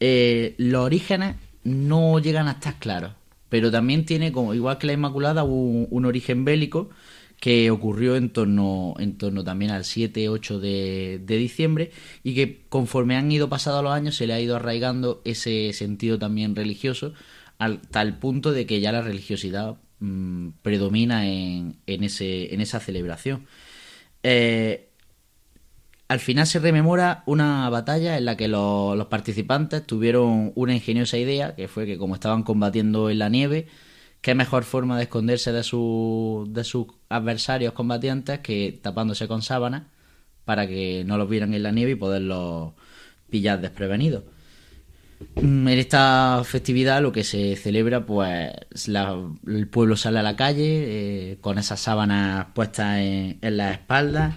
[0.00, 3.12] Eh, los orígenes no llegan a estar claros,
[3.50, 6.88] pero también tiene, como igual que la Inmaculada, un, un origen bélico
[7.38, 11.90] que ocurrió en torno, en torno también al 7-8 de, de diciembre
[12.24, 16.18] y que conforme han ido pasados los años se le ha ido arraigando ese sentido
[16.18, 17.12] también religioso
[17.58, 22.80] al tal punto de que ya la religiosidad mm, predomina en, en, ese, en esa
[22.80, 23.46] celebración.
[24.22, 24.90] Eh,
[26.08, 31.18] al final se rememora una batalla en la que los, los participantes tuvieron una ingeniosa
[31.18, 33.66] idea, que fue que como estaban combatiendo en la nieve,
[34.20, 39.84] qué mejor forma de esconderse de, su- de sus adversarios combatientes que tapándose con sábanas
[40.44, 42.72] para que no los vieran en la nieve y poderlos
[43.30, 44.24] pillar desprevenidos.
[45.20, 48.52] Mm, En esta festividad lo que se celebra, pues
[48.88, 53.72] la- el pueblo sale a la calle eh, con esas sábanas puestas en, en las
[53.72, 54.34] espaldas,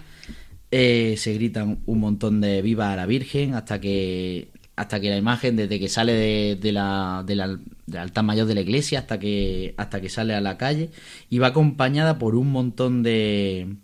[0.71, 5.17] eh, se gritan un montón de viva a la Virgen hasta que hasta que la
[5.17, 6.13] imagen desde que sale
[6.55, 10.33] de, la, de la- del altar mayor de la iglesia hasta que hasta que sale
[10.35, 10.89] a la calle
[11.29, 13.75] y va acompañada por un montón de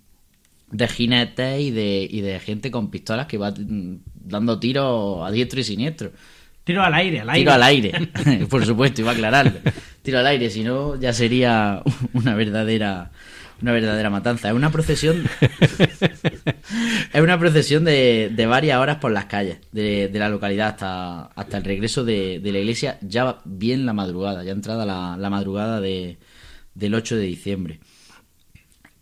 [0.71, 5.31] de jinetes y de, y de gente con pistolas que va mm, dando tiros a
[5.31, 6.11] diestro y siniestro.
[6.65, 7.39] Tiro al aire, al aire.
[7.41, 7.91] Tiro al aire,
[8.49, 9.53] por supuesto, iba a aclararlo.
[10.01, 11.81] Tiro al aire, si no ya sería
[12.13, 13.11] una verdadera
[13.61, 14.49] una verdadera matanza.
[14.49, 15.23] Es una procesión
[17.13, 21.21] es una procesión de, de varias horas por las calles de, de la localidad hasta,
[21.27, 25.29] hasta el regreso de, de la iglesia, ya bien la madrugada, ya entrada la, la
[25.29, 26.17] madrugada de,
[26.73, 27.79] del 8 de diciembre.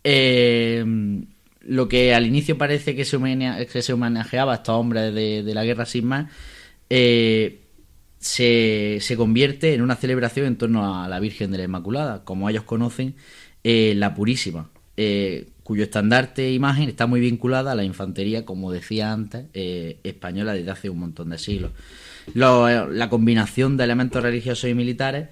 [0.04, 0.84] Eh,
[1.62, 5.42] lo que al inicio parece que se, homenea- que se homenajeaba a estos hombres de,
[5.42, 6.26] de la guerra sin más,
[6.90, 7.60] eh,
[8.18, 12.48] se, se convierte en una celebración en torno a la Virgen de la Inmaculada, como
[12.48, 13.14] ellos conocen,
[13.62, 18.70] eh, la Purísima, eh, cuyo estandarte e imagen está muy vinculada a la infantería, como
[18.72, 21.72] decía antes, española desde hace un montón de siglos.
[22.34, 25.28] Lo- la combinación de elementos religiosos y militares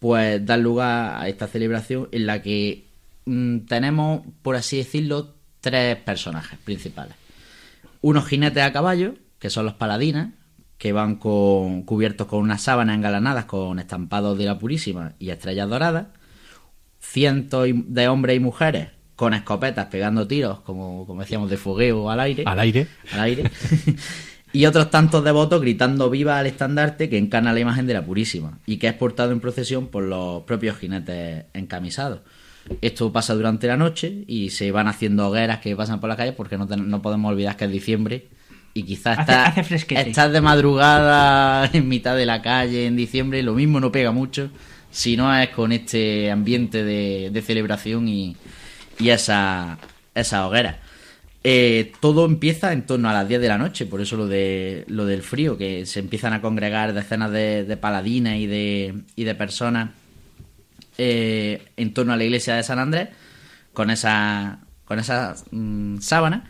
[0.00, 2.84] pues da lugar a esta celebración en la que
[3.24, 7.14] mm, tenemos, por así decirlo, tres personajes principales.
[8.02, 10.28] Unos jinetes a caballo, que son los paladines,
[10.78, 15.68] que van con, cubiertos con unas sábanas engalanadas con estampados de la Purísima y estrellas
[15.68, 16.06] doradas.
[17.00, 22.18] Cientos de hombres y mujeres con escopetas pegando tiros, como, como decíamos, de fogueo al
[22.20, 22.42] aire.
[22.46, 22.88] Al aire.
[23.12, 23.50] Al aire.
[24.52, 28.58] y otros tantos devotos gritando viva al estandarte que encarna la imagen de la Purísima
[28.66, 32.20] y que es portado en procesión por los propios jinetes encamisados.
[32.80, 36.32] Esto pasa durante la noche y se van haciendo hogueras que pasan por la calle
[36.32, 38.28] porque no, ten- no podemos olvidar que es diciembre
[38.74, 40.10] y quizás Hace- está, hace fresquete.
[40.10, 44.50] estás de madrugada en mitad de la calle en diciembre, lo mismo no pega mucho
[44.90, 48.36] si no es con este ambiente de, de celebración y,
[48.98, 49.78] y esa,
[50.14, 50.80] esa hoguera.
[51.46, 54.84] Eh, todo empieza en torno a las 10 de la noche, por eso lo, de,
[54.88, 59.24] lo del frío, que se empiezan a congregar decenas de, de paladines y de, y
[59.24, 59.90] de personas
[60.96, 63.08] eh, en torno a la iglesia de San Andrés
[63.72, 66.48] con esa, con esa mm, sábana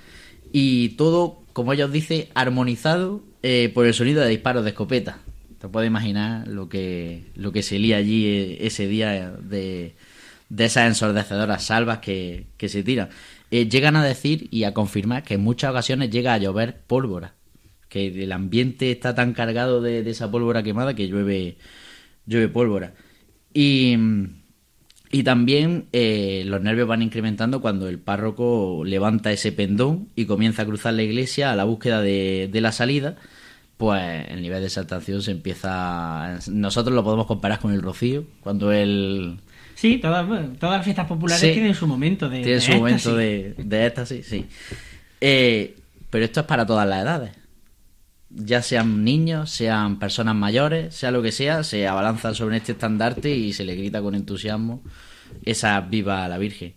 [0.53, 5.21] y todo, como ellos dicen, armonizado eh, por el sonido de disparos de escopeta.
[5.59, 9.95] Te puedes imaginar lo que, lo que se lía allí eh, ese día de,
[10.51, 13.09] de esas ensordecedoras salvas que, que se tiran.
[13.53, 17.35] Eh, llegan a decir y a confirmar que en muchas ocasiones llega a llover pólvora.
[17.89, 21.57] Que el ambiente está tan cargado de, de esa pólvora quemada que llueve,
[22.27, 22.95] llueve pólvora.
[23.55, 23.97] Y,
[25.15, 30.63] y también eh, los nervios van incrementando cuando el párroco levanta ese pendón y comienza
[30.63, 33.15] a cruzar la iglesia a la búsqueda de, de la salida.
[33.77, 36.41] Pues el nivel de exaltación se empieza.
[36.51, 39.37] Nosotros lo podemos comparar con el rocío, cuando él
[39.77, 40.27] Sí, todas,
[40.59, 41.53] todas las fiestas populares Sí.
[41.53, 43.57] tienen su momento de tiene de su momento éxtasis.
[43.57, 44.47] de, de éxtasis, sí.
[45.21, 45.77] Eh,
[46.11, 47.31] pero esto es para todas las edades.
[48.37, 53.31] Ya sean niños, sean personas mayores, sea lo que sea, se abalanzan sobre este estandarte
[53.31, 54.83] y se le grita con entusiasmo
[55.45, 56.75] esa viva a la Virgen.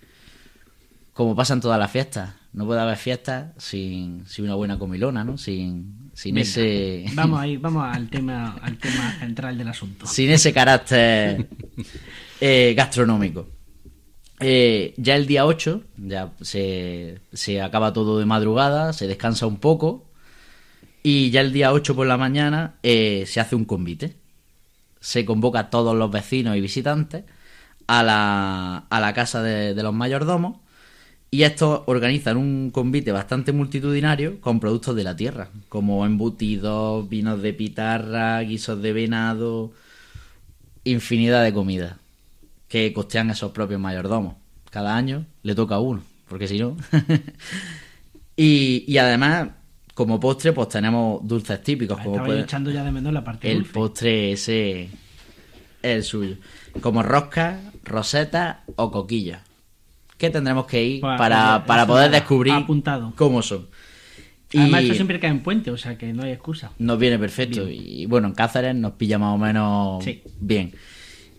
[1.13, 2.35] Como pasan todas las fiestas.
[2.53, 5.37] No puede haber fiestas sin, sin una buena comilona, ¿no?
[5.37, 7.05] Sin, sin Venga, ese...
[7.13, 10.07] Vamos ahí, vamos al tema, al tema central del asunto.
[10.07, 11.47] sin ese carácter
[12.41, 13.47] eh, gastronómico.
[14.39, 19.57] Eh, ya el día 8, ya se, se acaba todo de madrugada, se descansa un
[19.57, 20.06] poco
[21.09, 24.17] y ya el día 8 por la mañana eh, se hace un convite.
[24.99, 27.23] Se convoca a todos los vecinos y visitantes
[27.87, 30.57] a la, a la casa de, los mayordomos
[31.31, 37.41] y estos organizan un convite bastante multitudinario con productos de la tierra, como embutidos, vinos
[37.41, 39.71] de pitarra, guisos de venado,
[40.83, 41.95] infinidad de comidas
[42.67, 44.35] que costean esos propios mayordomos.
[44.71, 46.75] Cada año le toca a uno, porque si no.
[48.35, 49.51] y, y además,
[49.97, 51.99] como postre, pues tenemos dulces típicos.
[51.99, 53.73] Como puede- echando ya de menos la parte el dulce.
[53.73, 54.89] postre ese es
[55.81, 56.35] el suyo.
[56.81, 59.41] Como rosca, roseta o coquilla.
[60.19, 63.11] Que tendremos que ir Pues, para, para poder descubrir apuntado.
[63.15, 63.67] cómo son.
[64.55, 66.71] Además, Y- esto siempre cae en puente, o sea que no hay excusa.
[66.77, 67.67] nos viene perfecto.
[67.67, 70.21] Y bueno, en Cáceres nos pilla más o menos Sí.
[70.39, 70.73] bien.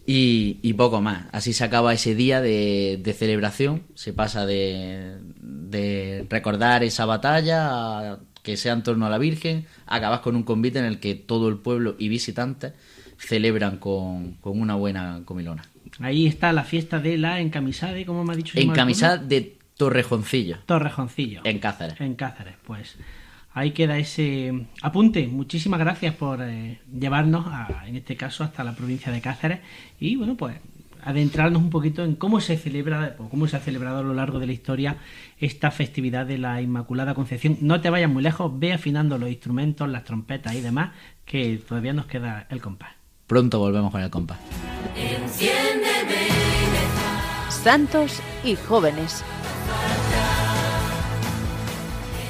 [0.04, 1.26] Y, y poco más.
[1.30, 3.84] Así se acaba ese día de, de celebración.
[3.94, 8.18] Se pasa de, de recordar esa batalla, a
[8.48, 9.66] que sea en torno a la Virgen.
[9.87, 12.72] Acabas con un convite en el que todo el pueblo y visitantes
[13.18, 15.64] celebran con, con una buena comilona.
[16.00, 18.58] Ahí está la fiesta de la encamisada, como me ha dicho.
[18.58, 21.42] En Marco, camisada de Torrejoncillo, Torrejoncillo.
[21.44, 22.00] en Cáceres.
[22.00, 22.96] En Cáceres, pues.
[23.52, 25.26] Ahí queda ese apunte.
[25.26, 29.61] Muchísimas gracias por eh, llevarnos, a, en este caso, hasta la provincia de Cáceres.
[30.00, 30.56] Y bueno, pues
[31.02, 34.38] adentrarnos un poquito en cómo se celebra, o cómo se ha celebrado a lo largo
[34.38, 34.96] de la historia
[35.38, 37.58] esta festividad de la Inmaculada Concepción.
[37.61, 40.90] No te vayas muy lejos, ve afinando los instrumentos, las trompetas y demás,
[41.24, 42.90] que todavía nos queda el compás.
[43.26, 44.38] Pronto volvemos con el compás.
[47.50, 49.22] Santos y jóvenes.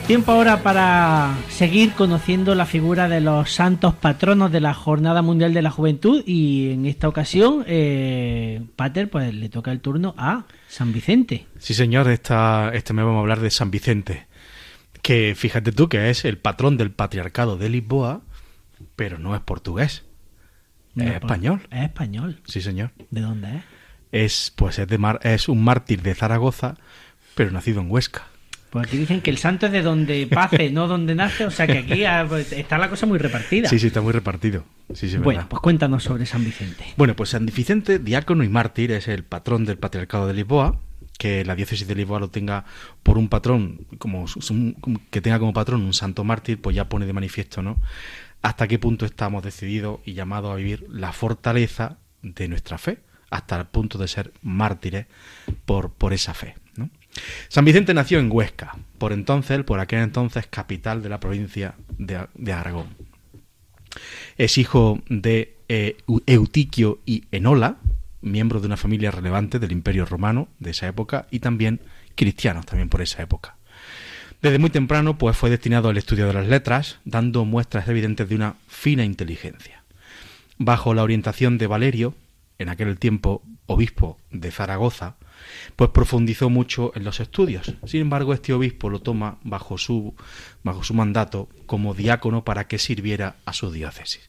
[0.08, 5.52] Tiempo ahora para seguir conociendo la figura de los santos patronos de la Jornada Mundial
[5.52, 10.46] de la Juventud y en esta ocasión, eh, Pater, pues le toca el turno a
[10.66, 11.46] San Vicente.
[11.58, 14.26] Sí, señor, esta, este mes vamos a hablar de San Vicente,
[15.02, 18.22] que fíjate tú que es el patrón del patriarcado de Lisboa,
[18.96, 20.04] pero no es portugués,
[20.94, 21.68] No, es español.
[21.70, 22.40] Es español.
[22.46, 22.92] Sí, señor.
[23.10, 23.62] ¿De dónde es?
[24.10, 26.76] Es, pues es, de mar- es un mártir de Zaragoza,
[27.34, 28.24] pero nacido en Huesca.
[28.70, 31.66] Pues aquí dicen que el santo es de donde pace, no donde nace, o sea
[31.66, 32.04] que aquí
[32.54, 33.68] está la cosa muy repartida.
[33.68, 34.64] Sí, sí, está muy repartido.
[34.92, 35.48] Sí, sí, es bueno, verdad.
[35.48, 36.84] pues cuéntanos sobre San Vicente.
[36.96, 40.80] Bueno, pues San Vicente, diácono y mártir, es el patrón del patriarcado de Lisboa.
[41.18, 42.64] Que la diócesis de Lisboa lo tenga
[43.02, 44.26] por un patrón, como
[45.10, 47.76] que tenga como patrón un santo mártir, pues ya pone de manifiesto, ¿no?
[48.40, 53.00] Hasta qué punto estamos decididos y llamados a vivir la fortaleza de nuestra fe,
[53.30, 55.06] hasta el punto de ser mártires
[55.64, 56.54] por, por esa fe.
[57.48, 62.52] San Vicente nació en Huesca, por entonces, por aquel entonces capital de la provincia de,
[62.52, 62.86] Aragón.
[64.36, 67.78] Es hijo de eh, Eutiquio y Enola,
[68.20, 71.80] miembros de una familia relevante del Imperio Romano de esa época y también
[72.14, 73.56] cristianos también por esa época.
[74.42, 78.36] Desde muy temprano pues fue destinado al estudio de las letras, dando muestras evidentes de
[78.36, 79.82] una fina inteligencia.
[80.58, 82.14] Bajo la orientación de Valerio,
[82.58, 85.16] en aquel tiempo obispo de Zaragoza,
[85.76, 87.74] pues profundizó mucho en los estudios.
[87.86, 90.14] Sin embargo, este obispo lo toma bajo su,
[90.62, 94.28] bajo su mandato como diácono para que sirviera a su diócesis.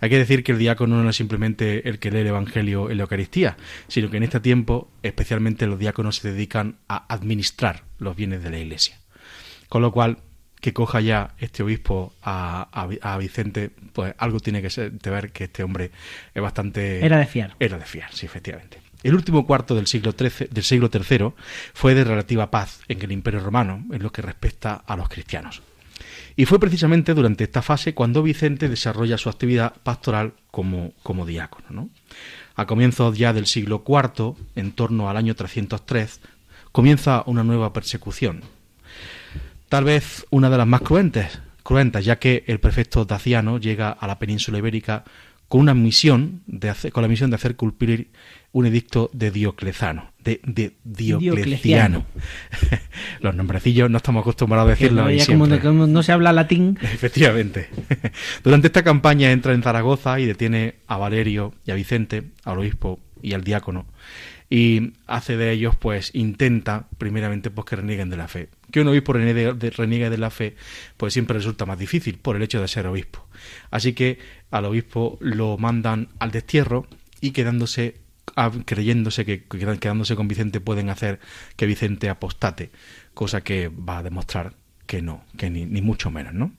[0.00, 2.96] Hay que decir que el diácono no es simplemente el que lee el Evangelio en
[2.98, 3.56] la Eucaristía,
[3.88, 8.50] sino que en este tiempo, especialmente los diáconos se dedican a administrar los bienes de
[8.50, 8.98] la Iglesia.
[9.68, 10.18] Con lo cual,
[10.60, 15.10] que coja ya este obispo a, a- a Vicente, pues algo tiene que ser de
[15.10, 15.90] ver que este hombre
[16.34, 17.04] es bastante...
[17.04, 17.54] Era de fiar.
[17.60, 18.78] Era de fiar, sí, efectivamente.
[19.06, 21.30] El último cuarto del siglo, XIII del siglo III
[21.74, 25.62] fue de relativa paz en el Imperio Romano, en lo que respecta a los cristianos.
[26.34, 30.92] Y fue precisamente durante esta fase cuando Vicente desarrolla su actividad pastoral como,
[31.24, 31.66] diácono.
[31.70, 31.88] ¿no?
[32.56, 36.20] A comienzos ya del siglo IV, en torno al año 303,
[36.72, 38.40] comienza una nueva persecución.
[39.68, 44.08] Tal vez una de las más cruentes, cruentas, ya que el prefecto Daciano llega a
[44.08, 45.04] la península ibérica
[45.48, 46.42] con una misión
[46.92, 48.10] con la misión de hacer cumplir
[48.56, 52.06] un edicto de Dioclezano, de, de Diocleciano.
[53.20, 56.78] Los nombrecillos no estamos acostumbrados a decirlo ya como no, como no se habla latín,
[56.82, 57.68] Efectivamente.
[58.42, 62.98] Durante esta campaña entra en Zaragoza y detiene a Valerio y a Vicente, al obispo
[63.20, 63.84] y al diácono,
[64.48, 68.48] y hace de ellos, pues intenta primeramente pues que renieguen de la fe.
[68.70, 70.56] Que un obispo reniegue de, reniegue de la fe,
[70.96, 73.28] pues siempre resulta más difícil por el hecho de ser obispo.
[73.70, 74.18] Así que
[74.50, 76.86] al obispo lo mandan al destierro
[77.20, 78.05] y quedándose
[78.64, 81.20] creyéndose que que quedándose con Vicente pueden hacer
[81.56, 82.70] que Vicente apostate,
[83.14, 84.54] cosa que va a demostrar
[84.86, 86.52] que no, que ni, ni mucho menos, ¿no?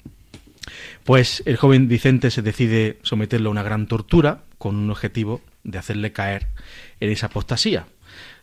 [1.04, 5.78] Pues el joven Vicente se decide someterlo a una gran tortura con un objetivo de
[5.78, 6.48] hacerle caer
[7.00, 7.88] en esa apostasía.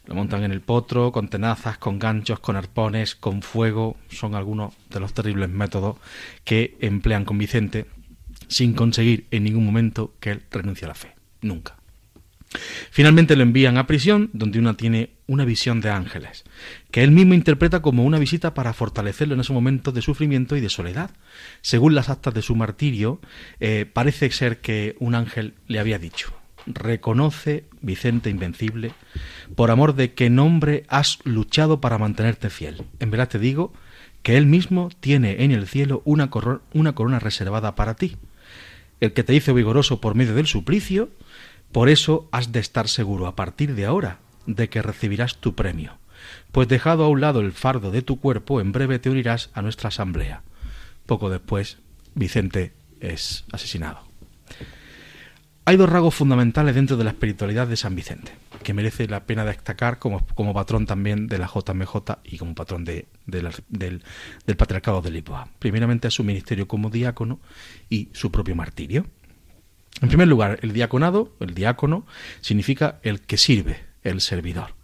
[0.07, 3.97] Lo montan en el potro, con tenazas, con ganchos, con arpones, con fuego.
[4.11, 5.97] Son algunos de los terribles métodos
[6.45, 7.87] que emplean con Vicente
[8.49, 11.15] sin conseguir en ningún momento que él renuncie a la fe.
[11.41, 11.77] Nunca.
[12.91, 16.45] Finalmente lo envían a prisión, donde una tiene una visión de ángeles,
[16.91, 20.61] que él mismo interpreta como una visita para fortalecerlo en esos momentos de sufrimiento y
[20.61, 21.11] de soledad.
[21.63, 23.21] Según las actas de su martirio,
[23.61, 26.33] eh, parece ser que un ángel le había dicho,
[26.67, 28.93] reconoce, Vicente Invencible,
[29.57, 32.85] por amor de qué nombre has luchado para mantenerte fiel.
[33.01, 33.73] En verdad te digo
[34.23, 38.17] que él mismo tiene en el cielo una, corro- una corona reservada para ti.
[39.01, 41.11] El que te hizo vigoroso por medio del suplicio,
[41.75, 45.99] por eso has de estar seguro a partir de ahora de que recibirás tu premio,
[46.53, 49.61] pues dejado a un lado el fardo de tu cuerpo, en breve te unirás a
[49.61, 50.45] nuestra asamblea.
[51.05, 51.79] Poco después,
[52.15, 53.99] Vicente es asesinado.
[55.65, 58.31] Hay dos rasgos fundamentales dentro de la espiritualidad de San Vicente,
[58.63, 62.85] que merece la pena destacar como, como patrón también de la JMJ y como patrón
[62.85, 65.49] de, del Patriarcado de Lisboa.
[65.59, 67.41] Primeramente su ministerio como diácono
[67.91, 69.07] y su propio martirio.
[70.03, 72.07] En primer lugar, el diaconado, el diácono,
[72.41, 74.75] significa el que sirve, el servidor.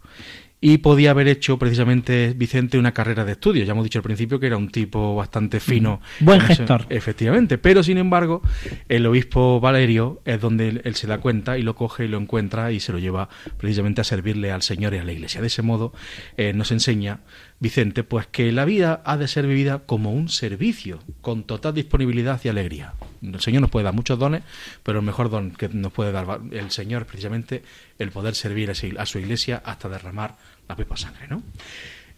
[0.63, 3.65] Y podía haber hecho precisamente Vicente una carrera de estudios.
[3.65, 6.01] Ya hemos dicho al principio que era un tipo bastante fino.
[6.19, 6.85] Buen ese- gestor.
[6.89, 7.57] efectivamente.
[7.57, 8.43] Pero sin embargo,
[8.87, 12.19] el obispo Valerio es donde él, él se da cuenta y lo coge y lo
[12.19, 15.41] encuentra y se lo lleva precisamente a servirle al Señor y a la Iglesia.
[15.41, 15.93] De ese modo
[16.37, 17.21] eh, nos enseña
[17.61, 22.41] Vicente pues que la vida ha de ser vivida como un servicio, con total disponibilidad
[22.43, 22.95] y alegría.
[23.21, 24.41] El Señor nos puede dar muchos dones,
[24.81, 27.61] pero el mejor don que nos puede dar el Señor es precisamente
[27.99, 30.35] el poder servir a su- Iglesia hasta derramar
[30.67, 31.43] la pepa sangre, ¿no?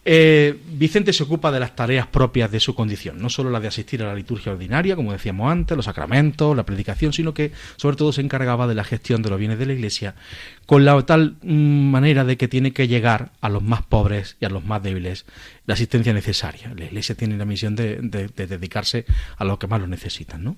[0.05, 3.69] Eh, Vicente se ocupa de las tareas propias de su condición, no solo la de
[3.69, 7.95] asistir a la liturgia ordinaria, como decíamos antes, los sacramentos, la predicación, sino que sobre
[7.95, 10.15] todo se encargaba de la gestión de los bienes de la Iglesia,
[10.65, 14.45] con la tal mm, manera de que tiene que llegar a los más pobres y
[14.45, 15.25] a los más débiles
[15.65, 16.73] la asistencia necesaria.
[16.75, 19.05] La Iglesia tiene la misión de, de- de dedicarse
[19.37, 20.43] a los que más lo necesitan.
[20.43, 20.57] ¿no?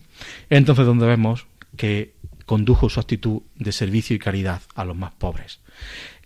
[0.50, 1.46] Entonces, donde vemos
[1.78, 2.14] que
[2.48, 5.60] condujo su actitud de servicio y caridad a los más pobres.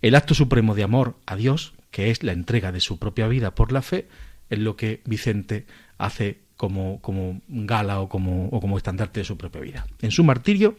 [0.00, 3.54] El acto supremo de amor a Dios, que es la entrega de su propia vida
[3.54, 4.08] por la fe,
[4.48, 5.66] es lo que Vicente
[5.98, 9.86] hace como, como gala o como, o como estandarte de su propia vida.
[10.02, 10.76] En su martirio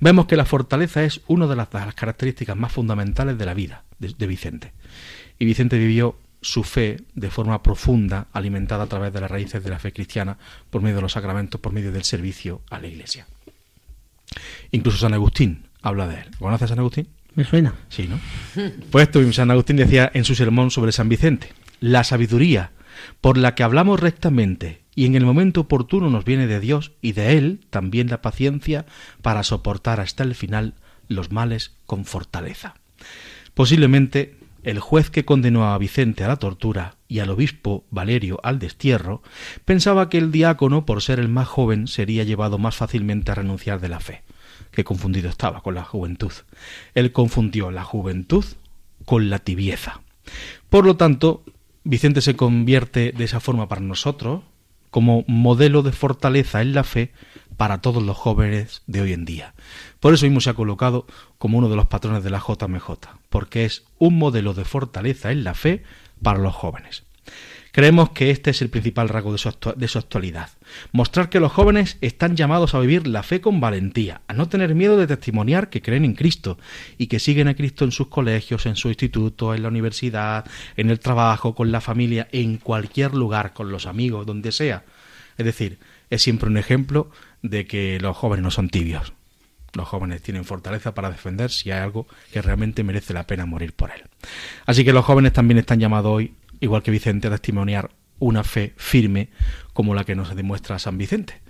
[0.00, 4.14] vemos que la fortaleza es una de las, características más fundamentales de la vida de,
[4.16, 4.72] de Vicente.
[5.38, 9.70] Y Vicente vivió su fe de forma profunda, alimentada a través de las raíces de
[9.70, 10.36] la fe cristiana,
[10.70, 13.26] por medio de los sacramentos, por medio del servicio a la Iglesia.
[14.70, 16.30] Incluso San Agustín habla de él.
[16.38, 17.08] ¿Conoces a San Agustín?
[17.34, 17.74] Me suena.
[17.88, 18.18] Sí, ¿no?
[18.90, 22.72] Pues esto San Agustín decía en su sermón sobre San Vicente, la sabiduría
[23.20, 27.12] por la que hablamos rectamente y en el momento oportuno nos viene de Dios y
[27.12, 28.86] de Él también la paciencia
[29.22, 30.74] para soportar hasta el final
[31.08, 32.74] los males con fortaleza.
[33.54, 38.58] Posiblemente el juez que condenó a Vicente a la tortura y al obispo Valerio al
[38.58, 39.22] destierro
[39.64, 43.80] pensaba que el diácono, por ser el más joven, sería llevado más fácilmente a renunciar
[43.80, 44.22] de la fe
[44.74, 46.32] que confundido estaba con la juventud.
[46.94, 48.44] Él confundió la juventud
[49.04, 50.00] con la tibieza.
[50.68, 51.44] Por lo tanto,
[51.84, 54.42] Vicente se convierte de esa forma para nosotros
[54.90, 57.12] como modelo de fortaleza en la fe
[57.56, 59.54] para todos los jóvenes de hoy en día.
[60.00, 61.06] Por eso mismo se ha colocado
[61.38, 62.90] como uno de los patrones de la JMJ,
[63.28, 65.82] porque es un modelo de fortaleza en la fe
[66.22, 67.04] para los jóvenes.
[67.74, 70.48] Creemos que este es el principal rasgo de su, actualidad.
[70.92, 74.76] Mostrar que los jóvenes están llamados a vivir la fe con valentía, a no tener
[74.76, 76.56] miedo de testimoniar que creen en Cristo
[76.98, 80.44] y que siguen a Cristo en sus colegios, en su instituto, en la universidad,
[80.76, 84.84] en el trabajo, con la familia, en cualquier lugar, con los amigos, donde sea.
[85.36, 87.10] Es decir, es siempre un ejemplo
[87.42, 89.14] de que los jóvenes no son tibios.
[89.72, 93.72] Los jóvenes tienen fortaleza para defender si hay algo que realmente merece la pena morir
[93.72, 94.04] por él.
[94.64, 96.34] Así que los jóvenes también están llamados hoy,
[96.64, 99.28] igual que Vicente, a testimoniar una fe firme
[99.72, 101.40] como la que nos demuestra San Vicente.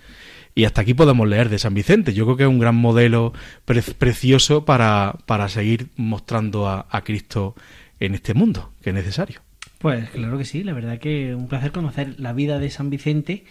[0.54, 2.14] Y hasta aquí podemos leer de San Vicente.
[2.14, 3.32] Yo creo que es un gran modelo
[3.64, 7.54] pre- precioso para, para seguir mostrando a, a Cristo
[7.98, 9.40] en este mundo, que es necesario.
[9.78, 13.44] Pues claro que sí, la verdad que un placer conocer la vida de San Vicente,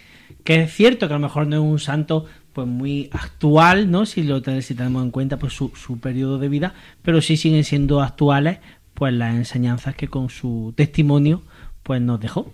[0.43, 4.05] que es cierto que a lo mejor no es un santo pues muy actual, ¿no?
[4.05, 7.63] Si lo si tenemos en cuenta pues su, su periodo de vida, pero sí siguen
[7.63, 8.59] siendo actuales
[8.93, 11.43] pues las enseñanzas que con su testimonio
[11.83, 12.51] pues nos dejó.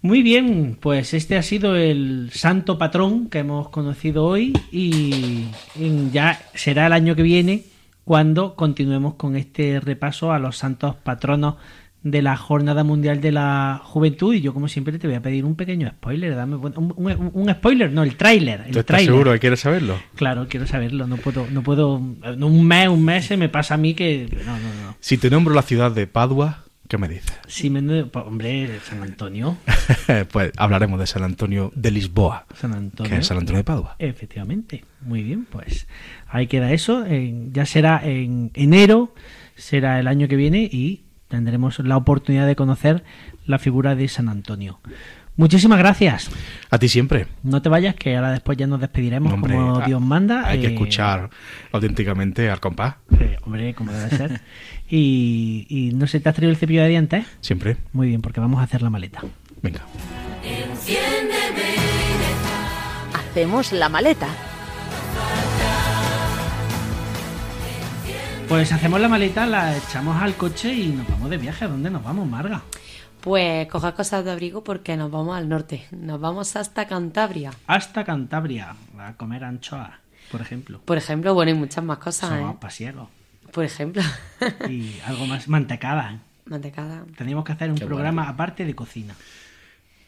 [0.00, 5.44] Muy bien, pues este ha sido el santo patrón que hemos conocido hoy y
[6.12, 7.62] ya será el año que viene
[8.04, 11.54] cuando continuemos con este repaso a los santos patronos
[12.02, 15.44] de la Jornada Mundial de la Juventud y yo como siempre te voy a pedir
[15.44, 19.12] un pequeño spoiler, dame un, un- un spoiler, no, el tráiler, el ¿Tú estás tráiler.
[19.12, 19.94] seguro que quieres saberlo?
[20.16, 23.76] Claro, quiero saberlo, no puedo, no puedo, un mes, un mes se me pasa a
[23.76, 24.96] mí que, no, no, no.
[24.98, 27.70] Si te nombro la ciudad de Padua, ¿qué me dices?
[27.70, 29.56] Me, pues, hombre, San Antonio,
[30.30, 33.10] pues hablaremos de San Antonio de Lisboa, San Antonio.
[33.10, 33.96] que es San Antonio de Padua.
[33.98, 35.86] Efectivamente, muy bien, pues
[36.28, 37.06] ahí queda eso.
[37.50, 39.14] ya será en enero,
[39.56, 43.04] será el año que viene y tendremos la oportunidad de conocer
[43.46, 44.78] la figura de San Antonio.
[45.34, 46.30] Muchísimas gracias.
[46.70, 47.26] A ti siempre.
[47.42, 50.46] No te vayas, que ahora después ya nos despediremos Hombre, como Dios manda.
[50.46, 51.30] Hay que eh, escuchar
[51.72, 52.96] auténticamente al compás.
[53.18, 54.40] eh, hombre, como debe ser.
[54.94, 57.24] y, y no sé, ¿te has traído el cepillo de dientes?
[57.40, 57.78] Siempre.
[57.94, 59.22] Muy bien, porque vamos a hacer la maleta.
[59.62, 59.80] Venga.
[63.14, 64.28] Hacemos la maleta.
[68.50, 71.64] Pues hacemos la maleta, la echamos al coche y nos vamos de viaje.
[71.64, 72.60] ¿A dónde nos vamos, Marga?
[73.22, 75.86] Pues coja cosas de abrigo porque nos vamos al norte.
[75.92, 77.52] Nos vamos hasta Cantabria.
[77.66, 79.92] Hasta Cantabria, a comer anchoas,
[80.30, 80.82] por ejemplo.
[80.84, 82.58] Por ejemplo, bueno, y muchas más cosas, Somos ¿eh?
[82.60, 83.08] pasiegos.
[83.52, 84.02] Por ejemplo,
[84.68, 86.18] Y algo más mantecada.
[86.46, 87.04] mantecada.
[87.16, 89.14] Teníamos que hacer un Qué programa aparte de cocina.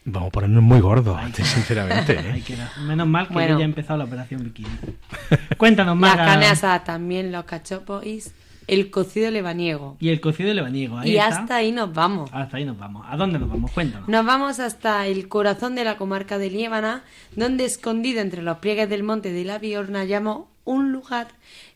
[0.06, 2.12] Vamos a ponernos muy gordos, que- sinceramente.
[2.18, 2.42] ¿eh?
[2.46, 3.58] Que Menos mal que Bueno.
[3.58, 4.68] ya he empezado la operación bikini.
[5.58, 6.24] Cuéntanos, Las Marga.
[6.26, 8.22] carnes asadas también, los cachopos y
[8.66, 9.96] el cocido lebaniego.
[10.00, 10.98] Y el cocido de lebaniego.
[10.98, 11.28] Ahí Y está.
[11.42, 12.30] hasta ahí nos vamos.
[12.32, 13.06] Hasta ahí nos vamos.
[13.08, 13.70] ¿A dónde nos vamos?
[13.72, 14.08] Cuéntanos.
[14.08, 17.02] Nos vamos hasta el corazón de la comarca de Liébana,
[17.36, 21.28] donde escondido entre los pliegues del monte de la Biorna llamo un lugar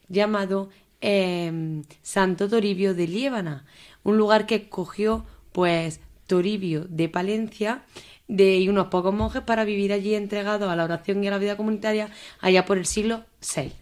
[0.09, 0.71] llamado
[1.01, 3.65] eh, Santo Toribio de Liébana,
[4.05, 7.83] un lugar que cogió pues Toribio de Palencia
[8.29, 11.39] de, y unos pocos monjes para vivir allí entregados a la oración y a la
[11.39, 13.73] vida comunitaria allá por el siglo VI.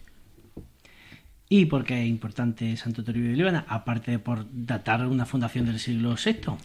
[1.49, 3.65] ¿Y por qué es importante Santo Toribio de Líbana?
[3.69, 6.57] Aparte de por datar una fundación del siglo VI.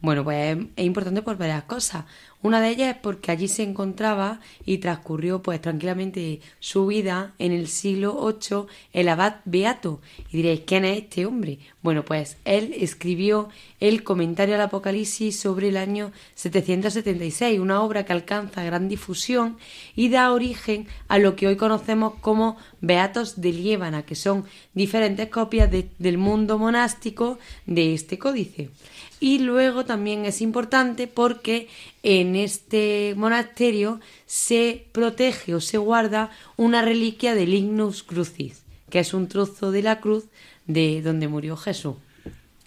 [0.00, 2.04] Bueno, pues es, importante por varias cosas.
[2.42, 7.50] Una de ellas es porque allí se encontraba y transcurrió pues tranquilamente su vida en
[7.50, 10.00] el siglo VIII el abad Beato.
[10.30, 11.58] Y diréis, ¿quién es este hombre?
[11.82, 13.48] Bueno, pues él escribió
[13.80, 19.56] el comentario al Apocalipsis sobre el año 776, una obra que alcanza gran difusión
[19.96, 24.44] y da origen a lo que hoy conocemos como Beatos de Liébana, que son
[24.74, 28.70] diferentes copias de- del mundo monástico de este códice.
[29.18, 31.68] Y luego también es importante porque
[32.02, 39.14] en este monasterio se protege o se guarda una reliquia del Ignus Crucis, que es
[39.14, 40.24] un trozo de la cruz
[40.66, 41.96] de donde murió Jesús.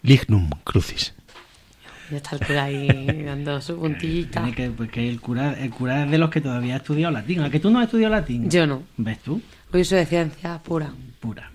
[0.01, 1.13] Lignum crucis.
[2.09, 4.41] Ya está el cura ahí dando su puntillita.
[4.41, 7.41] Tiene que, porque el cura, el cura es de los que todavía ha estudiado latín.
[7.41, 8.49] ¿A que tú no has estudiado latín?
[8.49, 8.83] Yo no.
[8.97, 9.41] ¿Ves tú?
[9.71, 10.91] Hoy soy de ciencia pura.
[11.19, 11.51] Pura.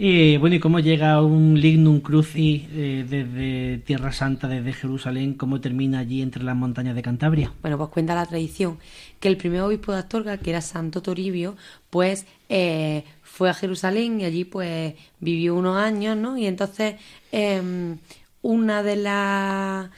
[0.00, 5.34] Bueno, ¿y cómo llega un lignum crucis eh, desde Tierra Santa, desde Jerusalén?
[5.34, 7.52] ¿Cómo termina allí entre las montañas de Cantabria?
[7.60, 8.78] Bueno, pues cuenta la tradición
[9.20, 11.54] que el primer obispo de Astorga, que era Santo Toribio,
[11.90, 16.38] pues eh, fue a Jerusalén y allí pues vivió unos años, ¿no?
[16.38, 16.94] Y entonces
[17.30, 17.98] em,
[18.40, 19.90] una de las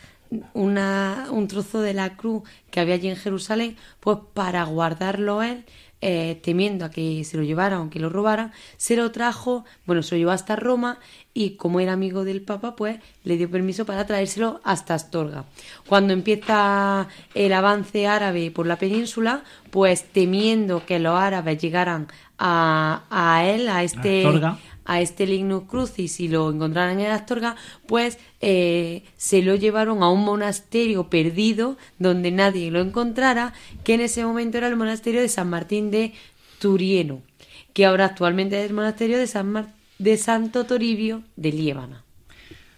[0.52, 2.42] una, un trozo de la cruz
[2.72, 5.64] que había allí en Jerusalén, pues para guardarlo él,
[6.04, 10.02] eh, temiendo a que se lo llevaran o que lo robaran, se lo trajo, bueno,
[10.02, 10.98] se lo llevó hasta Roma
[11.32, 15.44] y como era amigo del Papa, pues le dio permiso para traérselo hasta Astorga.
[15.86, 23.04] Cuando empieza el avance árabe por la península, pues temiendo que los árabes llegaran a,
[23.08, 24.58] a él, a este Astorga.
[24.84, 27.56] A este Lignus Crucis y lo encontraran en Astorga,
[27.86, 33.52] pues eh, se lo llevaron a un monasterio perdido donde nadie lo encontrara,
[33.84, 36.12] que en ese momento era el monasterio de San Martín de
[36.58, 37.22] Turieno,
[37.72, 42.01] que ahora actualmente es el monasterio de, San Mar- de Santo Toribio de Liébana.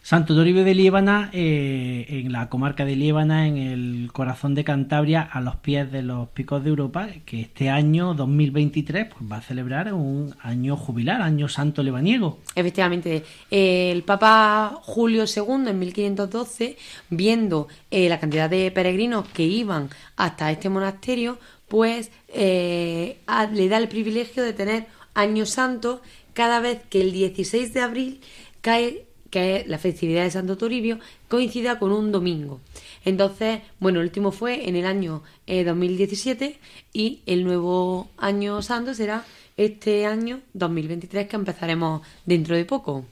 [0.04, 5.22] Santo Toribio de Líbana, eh, en la comarca de Líbana, en el corazón de Cantabria,
[5.22, 9.40] a los pies de los picos de Europa, que este año 2023 pues, va a
[9.40, 12.38] celebrar un año jubilar, año santo lebaniego.
[12.54, 16.76] Efectivamente, el Papa Julio II en 1512,
[17.08, 23.20] viendo eh, la cantidad de peregrinos que iban hasta este monasterio, pues eh,
[23.54, 26.02] le da el privilegio de tener año santo
[26.34, 28.20] cada vez que el 16 de abril
[28.60, 32.60] cae que es la festividad de Santo Toribio, coincida con un domingo.
[33.04, 36.56] Entonces, bueno, el último fue en el año eh, 2017
[36.92, 39.24] y el nuevo año santo será
[39.56, 43.06] este año 2023 que empezaremos dentro de poco.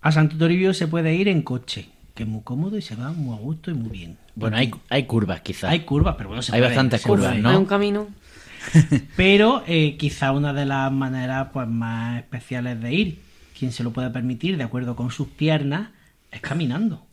[0.00, 3.10] A Santo Toribio se puede ir en coche, que es muy cómodo y se va
[3.10, 4.18] muy a gusto y muy bien.
[4.36, 5.72] Bueno, hay, hay curvas quizás.
[5.72, 7.42] Hay curvas, pero bueno, se Hay puede, bastantes se curvas, puede.
[7.42, 7.48] ¿no?
[7.48, 8.06] Hay un camino.
[9.16, 13.21] Pero eh, quizá una de las maneras pues más especiales de ir,
[13.62, 15.90] quien se lo pueda permitir de acuerdo con sus piernas,
[16.32, 17.06] es caminando.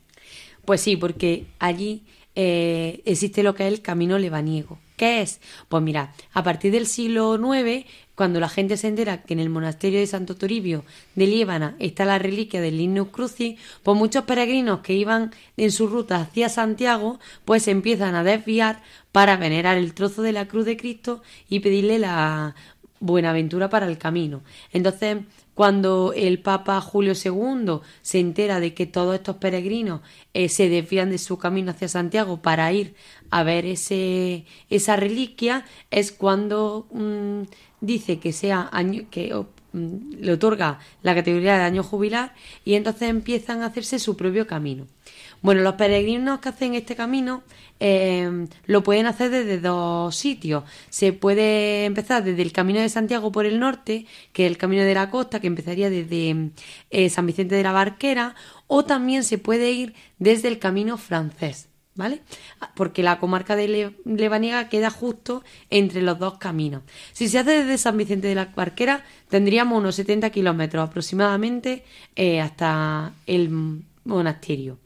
[0.66, 2.02] Pues sí, porque allí
[2.34, 4.80] eh, existe lo que es el camino lebaniego.
[4.98, 5.42] ¿Qué es?
[5.68, 7.86] Pues mira, a partir del siglo IX,
[8.16, 12.04] cuando la gente se entera que en el monasterio de Santo Toribio de Liébana está
[12.04, 17.20] la reliquia del Lignus Crucis, pues muchos peregrinos que iban en su ruta hacia Santiago,
[17.46, 18.82] pues se empiezan a desviar
[19.12, 22.56] para venerar el trozo de la cruz de Cristo y pedirle la
[23.00, 24.42] buenaventura para el camino.
[24.74, 25.18] Entonces,
[25.60, 30.00] cuando el Papa Julio II se entera de que todos estos peregrinos
[30.34, 32.96] eh, se desvían de su camino hacia Santiago para ir
[33.30, 37.42] a ver ese, esa reliquia, es cuando mm,
[37.82, 39.36] dice que sea año, que
[39.74, 44.48] mm, le otorga la categoría de año jubilar y entonces empiezan a hacerse su propio
[44.48, 44.88] camino.
[45.42, 47.44] Bueno, los peregrinos que hacen este camino
[47.80, 50.64] eh, lo pueden hacer desde dos sitios.
[50.90, 54.84] Se puede empezar desde el Camino de Santiago por el norte, que es el Camino
[54.84, 56.52] de la Costa, que empezaría desde
[56.90, 58.36] eh, San Vicente de la Barquera,
[58.68, 62.22] o también se puede ir desde el Camino francés, ¿vale?
[62.76, 66.84] Porque la comarca de Le- queda justo entre los dos caminos.
[67.14, 71.84] Si se hace desde San Vicente de la Barquera, tendríamos unos 70 kilómetros aproximadamente
[72.16, 73.50] eh, hasta el
[74.04, 74.80] monasterio.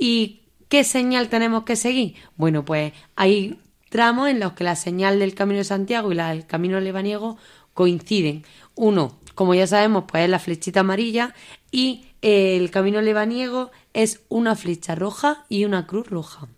[0.00, 0.40] ¿Y
[0.70, 2.14] qué señal tenemos que seguir?
[2.36, 6.30] Bueno, pues hay tramos en los que la señal del Camino de Santiago y la
[6.30, 7.36] del Camino Lebaniego
[7.74, 8.44] coinciden.
[8.74, 11.34] Uno, como ya sabemos, pues es la flechita amarilla
[11.70, 16.48] y eh, el Camino Lebaniego es una flecha roja y una cruz roja.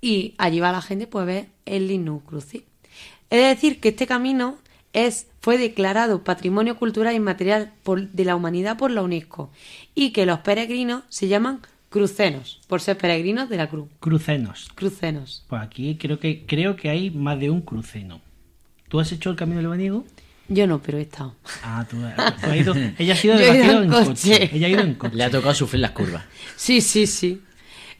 [0.00, 2.62] Y allí va la gente pues ver el Lignus Crucis.
[3.28, 4.56] Es decir, que este camino
[4.92, 9.50] es, fue declarado Patrimonio Cultural Inmaterial de la Humanidad por la UNESCO
[9.96, 11.60] y que los peregrinos se llaman
[11.94, 13.88] crucenos, por ser peregrinos de la cruz.
[14.00, 14.68] Crucenos.
[14.74, 15.44] Crucenos.
[15.48, 18.20] Pues aquí creo que creo que hay más de un cruceno.
[18.88, 20.04] ¿Tú has hecho el camino lebaniego?
[20.48, 21.36] Yo no, pero he estado.
[21.62, 24.04] Ah, tú, tú has ido- ella ha sido en en coche.
[24.06, 24.50] coche.
[24.56, 25.14] Ella ha ido en coche.
[25.16, 26.24] Le ha tocado sufrir las curvas.
[26.56, 27.40] Sí, sí, sí.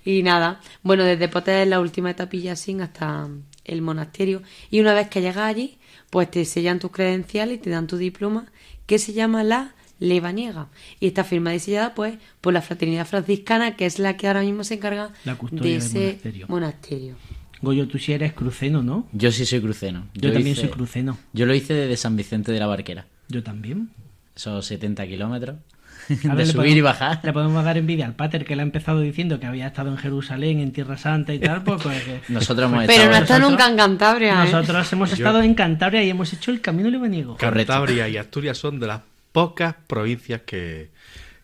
[0.04, 3.28] Y nada, bueno, desde Potes la última etapilla sin hasta
[3.64, 4.42] el monasterio.
[4.72, 5.78] Y una vez que llegas allí,
[6.10, 8.46] pues te sellan tus credenciales y te dan tu diploma,
[8.86, 9.72] que se llama la
[10.04, 10.68] Lebaniega.
[11.00, 14.42] Y está firmada y sellada, pues, por la Fraternidad Franciscana, que es la que ahora
[14.42, 16.46] mismo se encarga La custodia de del ese monasterio.
[16.48, 17.14] monasterio.
[17.62, 19.08] Goyo, tú sí eres cruceno, ¿no?
[19.12, 20.06] Yo sí soy cruceno.
[20.14, 21.16] Yo, también hice- soy cruceno.
[21.32, 23.06] Yo lo hice desde San Vicente de la Barquera.
[23.28, 23.88] Yo también.
[24.36, 25.56] Esos 70 kilómetros.
[26.08, 27.20] A de ver, subir podemos- y bajar.
[27.22, 29.96] Le podemos dar envidia al pater que le ha empezado diciendo que había estado en
[29.96, 33.22] Jerusalén, en Tierra Santa y tal, pues, pues, que- Nosotros hemos Pero estado no en-
[33.22, 34.32] está nunca en Cantabria.
[34.44, 34.50] ¿eh?
[34.52, 37.36] Nosotros hemos estado en Cantabria y hemos hecho el camino lebaniego.
[37.38, 39.00] Cantabria y Asturias son de las
[39.34, 40.90] pocas provincias que,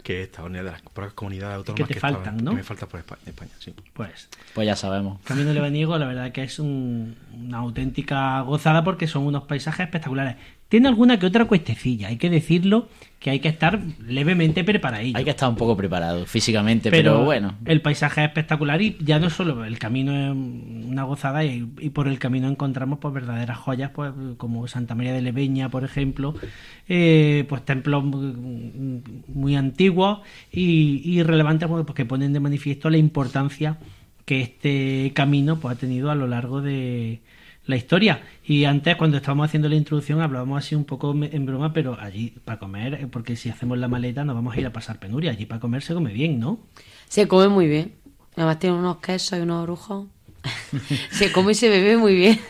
[0.04, 2.52] que he estado, de las pocas comunidades autónomas te estado en- faltan, ¿no?
[2.52, 3.74] que me falta por España, España, sí.
[3.92, 5.20] Pues Pues ya sabemos.
[5.24, 10.36] Camino Lebaniego, la verdad que es un- una auténtica gozada porque son unos paisajes espectaculares.
[10.70, 15.18] Tiene alguna que otra cuestecilla, hay que decirlo, que hay que estar levemente preparadillo.
[15.18, 17.56] Hay que estar un poco preparado físicamente, pero, bueno.
[17.64, 21.90] El paisaje es espectacular y ya no solo el camino es una gozada y, y
[21.90, 26.36] por el camino encontramos pues verdaderas joyas, pues como Santa María de Leveña, por ejemplo,
[26.88, 30.20] eh, pues templos muy, muy antiguos
[30.52, 33.78] y, y relevantes pues, que ponen de manifiesto la importancia
[34.24, 37.22] que este camino pues, ha tenido a lo largo de
[37.66, 38.22] la historia.
[38.44, 42.34] Y antes, cuando estábamos haciendo la introducción, hablábamos así un poco en broma, pero allí
[42.44, 45.30] para comer, eh, porque si hacemos la maleta nos vamos a ir a pasar penuria.
[45.30, 46.60] Allí para comer se come bien, ¿no?
[47.08, 47.94] Se come muy bien.
[48.36, 50.06] Además tiene unos quesos y unos brujos.
[51.10, 52.40] se come y se bebe muy bien.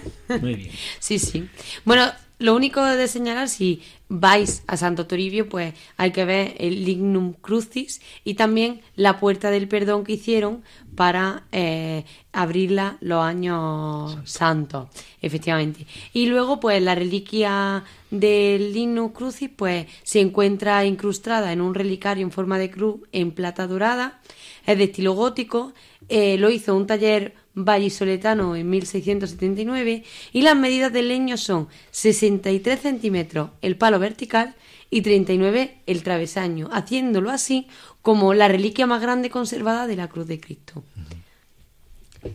[0.40, 0.70] Muy bien.
[0.98, 1.48] Sí, sí.
[1.84, 2.11] Bueno,
[2.41, 7.34] lo único de señalar, si vais a Santo Toribio, pues hay que ver el Lignum
[7.34, 10.62] Crucis y también la puerta del perdón que hicieron
[10.97, 14.88] para eh, abrirla los años santos,
[15.20, 15.86] efectivamente.
[16.14, 22.24] Y luego, pues la reliquia del Lignum Crucis, pues se encuentra incrustada en un relicario
[22.24, 24.20] en forma de cruz en plata dorada,
[24.66, 25.74] es de estilo gótico,
[26.09, 32.80] eh, lo hizo un taller vallisoletano en 1679 y las medidas del leño son 63
[32.80, 34.55] centímetros el palo vertical
[34.90, 37.66] y 39 el travesaño, haciéndolo así
[38.03, 40.82] como la reliquia más grande conservada de la cruz de Cristo.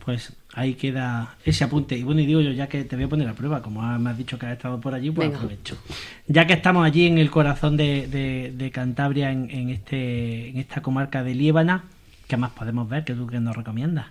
[0.04, 1.96] Pues ahí queda ese apunte.
[1.96, 4.10] Y bueno, y digo yo, ya que te voy a poner a prueba, como me
[4.10, 5.38] has dicho que has estado por allí, pues Venga.
[5.38, 5.78] aprovecho.
[6.26, 10.56] Ya que estamos allí en el corazón de, de- de Cantabria, en, en este, en
[10.58, 11.84] esta comarca de Liébana,
[12.26, 13.04] ¿qué más podemos ver?
[13.04, 14.06] ¿Qué tú que nos recomiendas?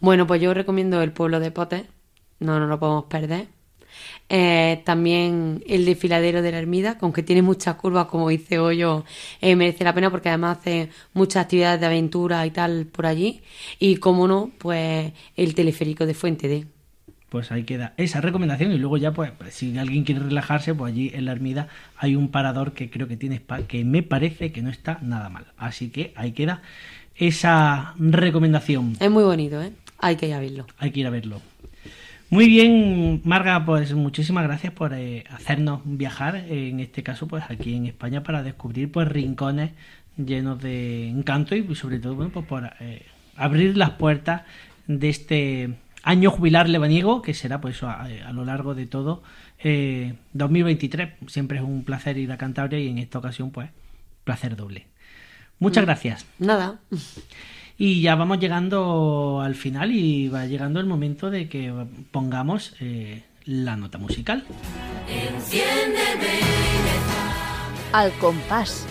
[0.00, 1.84] Bueno, pues yo recomiendo el pueblo de Potes,
[2.40, 3.48] no nos lo podemos perder.
[4.28, 9.04] Eh, también el desfiladero de la Ermida, que aunque tiene muchas curvas, como dice Hoyo,
[9.40, 13.40] eh, merece la pena porque además hace muchas actividades de aventura y tal por allí.
[13.78, 16.66] Y como no, pues el teleférico de Fuente D.
[17.28, 20.92] Pues ahí queda esa recomendación y luego ya pues pues, si alguien quiere relajarse pues
[20.92, 24.50] allí en la Ermida hay un parador que creo que tiene spa que me parece
[24.50, 26.62] que no está nada mal así que ahí queda
[27.18, 29.72] esa recomendación Es muy bonito, ¿eh?
[29.98, 30.66] Hay que ir a verlo.
[30.78, 31.40] hay que ir a verlo
[32.30, 37.74] muy bien Marga pues muchísimas gracias por eh, hacernos viajar en este caso pues aquí
[37.74, 39.70] en España para descubrir pues rincones
[40.18, 43.06] llenos de encanto y sobre todo bueno, pues por eh,
[43.36, 44.42] abrir las puertas
[44.86, 45.70] de este
[46.02, 49.22] año jubilar lebaniego que será pues a, a lo largo de todo
[49.60, 53.70] eh, 2023 siempre es un placer ir a Cantabria y en esta ocasión pues
[54.24, 54.86] placer doble
[55.58, 56.78] muchas gracias Nada.
[57.78, 61.72] y ya vamos llegando al final y va llegando el momento de que
[62.10, 64.44] pongamos eh, la nota musical.
[67.92, 68.86] Al compás.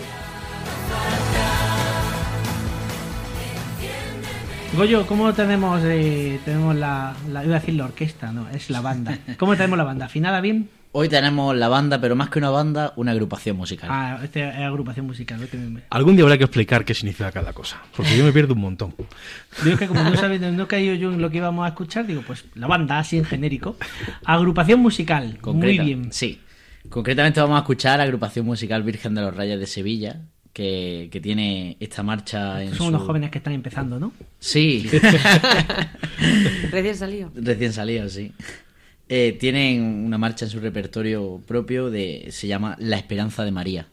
[4.76, 8.80] Goyo, ¿cómo tenemos eh, tenemos la, la iba a decir la orquesta, no, es la
[8.80, 9.18] banda.
[9.38, 10.06] ¿Cómo tenemos la banda?
[10.06, 10.68] ¿Afinada bien?
[11.00, 13.88] Hoy tenemos la banda, pero más que una banda, una agrupación musical.
[13.92, 15.38] Ah, esta es agrupación musical.
[15.38, 15.80] bien.
[15.90, 18.92] Algún día habrá que explicar qué significa cada cosa, porque yo me pierdo un montón.
[19.62, 22.04] Digo que como no sabía, no he caído yo en lo que íbamos a escuchar,
[22.04, 23.76] digo, pues la banda, así en genérico.
[24.24, 26.12] Agrupación musical, Concreta- muy bien.
[26.12, 26.40] Sí.
[26.88, 30.22] Concretamente vamos a escuchar la agrupación musical Virgen de los Reyes de Sevilla,
[30.52, 32.86] que, que tiene esta marcha en Son su...
[32.88, 34.12] unos jóvenes que están empezando, ¿no?
[34.40, 34.90] Sí.
[36.72, 37.30] Recién salido.
[37.36, 38.32] Recién salido, sí.
[39.08, 43.86] Eh, tienen una marcha en su repertorio propio de se llama La Esperanza de María.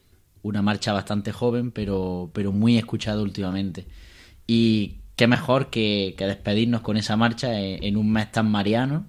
[0.44, 3.86] Una marcha bastante joven, pero, pero muy escuchada últimamente.
[4.46, 9.06] Y qué mejor que, que despedirnos con esa marcha en, en un mes tan mariano,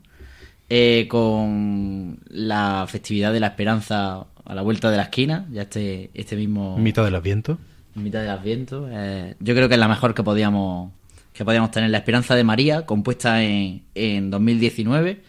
[0.70, 6.10] eh, con la festividad de la Esperanza a la vuelta de la esquina, ya este,
[6.14, 7.58] este mismo Mitad del Adviento.
[7.96, 8.88] en mitad del Adviento.
[8.90, 10.92] eh, yo creo que es la mejor que podíamos
[11.32, 11.90] que podíamos tener.
[11.90, 15.20] La Esperanza de María, compuesta en, en 2019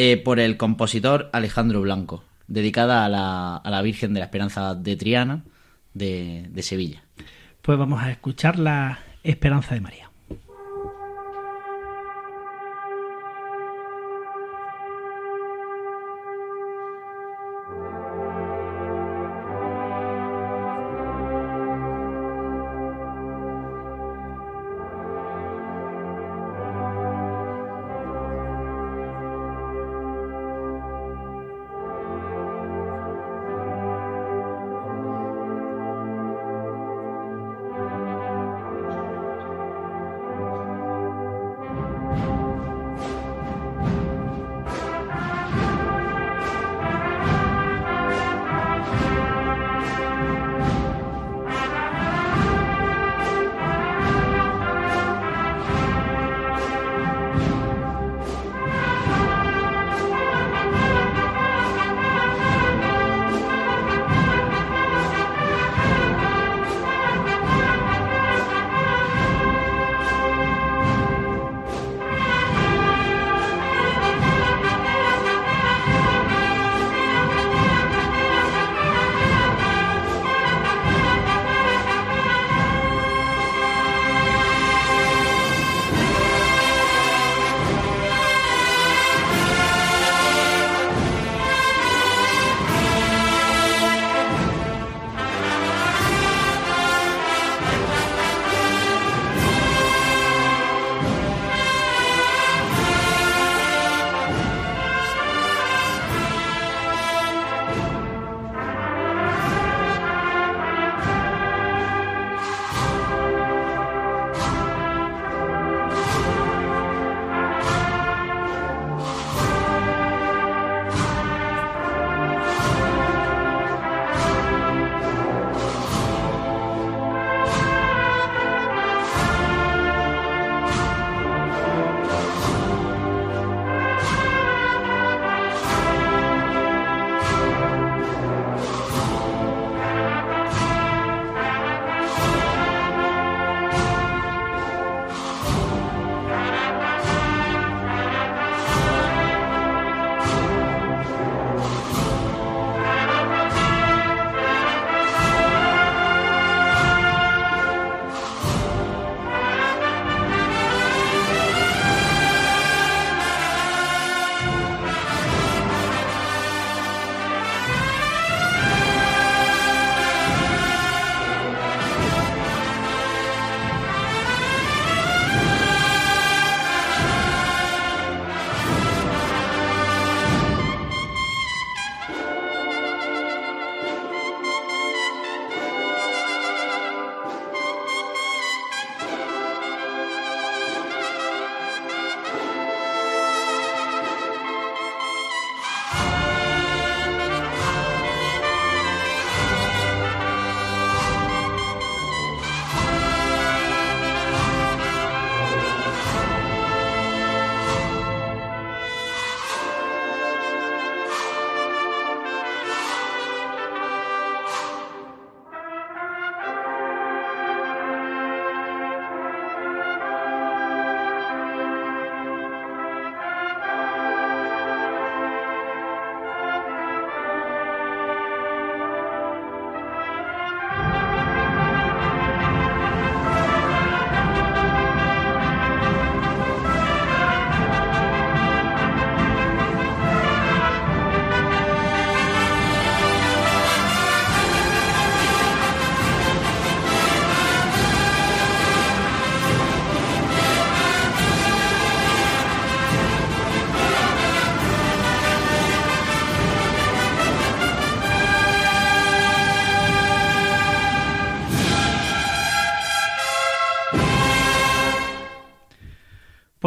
[0.00, 4.76] eh, por el compositor Alejandro Blanco, dedicada a la, a la Virgen de la Esperanza
[4.76, 5.42] de Triana
[5.92, 7.02] de, de Sevilla.
[7.62, 10.07] Pues vamos a escuchar la Esperanza de María.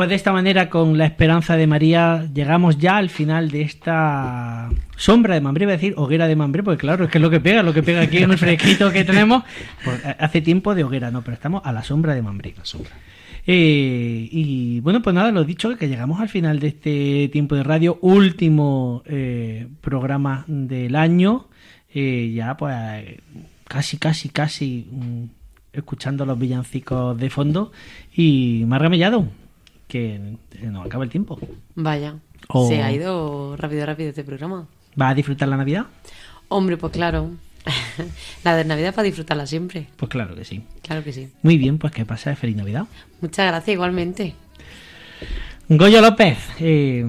[0.02, 4.68] Pues de esta manera, con la esperanza de María, llegamos ya al final de esta
[4.96, 7.30] sombra de Mambré, iba a decir hoguera de Mambré, porque claro, es que es lo
[7.30, 9.44] que pega, lo que pega aquí en el fresquito que tenemos.
[9.86, 12.56] Pues, eh, hace tiempo de hoguera, no, pero estamos a la sombra de Mambré.
[12.58, 12.90] La sombra.
[13.46, 17.62] Eh, y bueno, pues nada, lo dicho, que llegamos al final de este tiempo de
[17.62, 21.46] radio, último eh, programa del año.
[21.94, 22.74] Eh, ya pues
[23.68, 25.24] casi, casi, casi mm,
[25.74, 27.72] escuchando los villancicos de fondo.
[28.16, 29.28] Y Marga Mellado,
[29.92, 31.38] que se nos acaba el tiempo.
[31.76, 32.16] Vaya,
[32.48, 32.68] Oh.
[32.68, 34.66] se ha ido rápido, rápido este programa.
[35.00, 35.86] ¿Va a disfrutar la Navidad?
[36.48, 37.32] Hombre, pues claro.
[38.46, 39.88] la de Navidad para disfrutarla siempre.
[39.98, 40.64] Pues claro que sí.
[40.82, 41.30] Claro que sí.
[41.44, 42.86] Muy bien, pues que pase feliz Navidad.
[43.20, 44.34] Muchas gracias igualmente.
[45.68, 47.06] Goyo López, eh,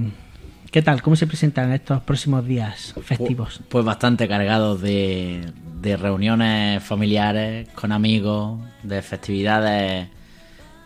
[0.70, 1.00] ¿qué tal?
[1.02, 3.60] ¿Cómo se presentan estos próximos días festivos?
[3.68, 5.40] Pues bastante cargados de,
[5.80, 10.08] de reuniones familiares, con amigos, de festividades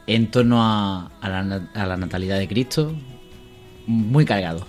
[0.07, 2.95] en torno a, a la, na- a la natalidad de Cristo.
[3.87, 4.63] Muy cargados,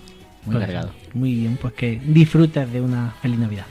[0.44, 0.92] muy Pues, cargados.
[1.14, 3.66] Muy bien, pues que disfrutes de una feliz Navidad.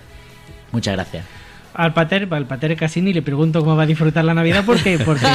[0.71, 1.25] Muchas gracias.
[1.73, 4.97] Al pater, al pater casi ni le pregunto cómo va a disfrutar la Navidad porque,
[5.05, 5.27] porque,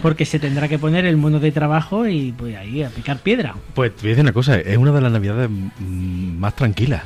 [0.00, 3.54] porque se tendrá que poner el mono de trabajo y pues ahí a picar piedra.
[3.74, 7.02] Pues te voy a decir una cosa, es una de las navidades mm, más tranquilas,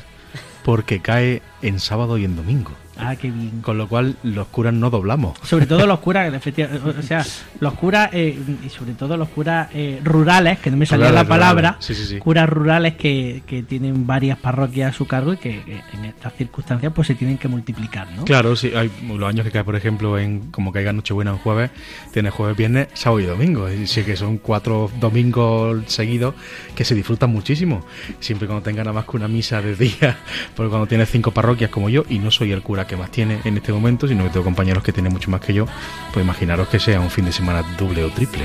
[0.62, 2.72] porque cae en sábado y en domingo.
[2.98, 3.60] Ah, qué bien.
[3.62, 5.38] Con lo cual los curas no doblamos.
[5.42, 7.24] Sobre todo los curas, o sea,
[7.60, 11.28] los curas, eh, y sobre todo los curas eh, rurales, que no me salía Rurales,
[11.28, 11.76] la palabra.
[11.80, 12.18] Sí, sí, sí.
[12.18, 16.34] curas rurales que, que tienen varias parroquias a su cargo y que eh, en estas
[16.34, 18.24] circunstancias pues se tienen que multiplicar, ¿no?
[18.24, 21.70] Claro, sí, hay los años que cae, por ejemplo, en como caiga Nochebuena en jueves,
[22.12, 23.70] tiene jueves, viernes, sábado y domingo.
[23.70, 26.34] Y sí que son cuatro domingos seguidos
[26.74, 27.84] que se disfrutan muchísimo.
[28.20, 30.16] Siempre cuando tenga nada más que una misa de día,
[30.56, 33.40] porque cuando tienes cinco parroquias como yo, y no soy el cura que más tiene
[33.44, 35.66] en este momento, sino que tengo compañeros que tienen mucho más que yo,
[36.12, 38.44] pues imaginaros que sea un fin de semana doble o triple.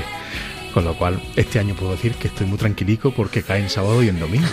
[0.74, 4.02] Con lo cual, este año puedo decir que estoy muy tranquilico porque cae en sábado
[4.02, 4.48] y en domingo.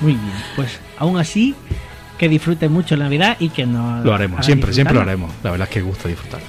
[0.00, 1.54] Muy bien, pues aún así,
[2.18, 5.30] que disfruten mucho la Navidad y que nos Lo haremos, siempre, siempre lo haremos.
[5.42, 6.46] La verdad es que gusta disfrutarla.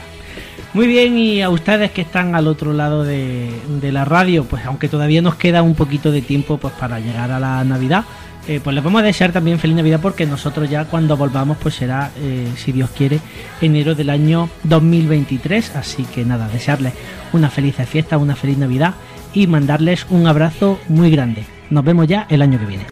[0.74, 3.52] Muy bien, y a ustedes que están al otro lado de,
[3.82, 7.32] de la radio, pues aunque todavía nos queda un poquito de tiempo pues para llegar
[7.32, 8.06] a la Navidad,
[8.48, 11.76] eh, pues les vamos a desear también feliz Navidad porque nosotros ya cuando volvamos pues
[11.76, 13.20] será, eh, si Dios quiere,
[13.62, 15.76] enero del año 2023.
[15.76, 16.94] Así que nada, desearles
[17.34, 18.96] una feliz fiesta, una feliz Navidad
[19.34, 21.46] y mandarles un abrazo muy grande.
[21.70, 22.88] Nos vemos ya el año que viene.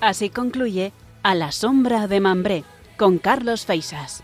[0.00, 0.92] Así concluye
[1.22, 2.64] A la sombra de Mambré
[3.00, 4.22] con Carlos Feisas.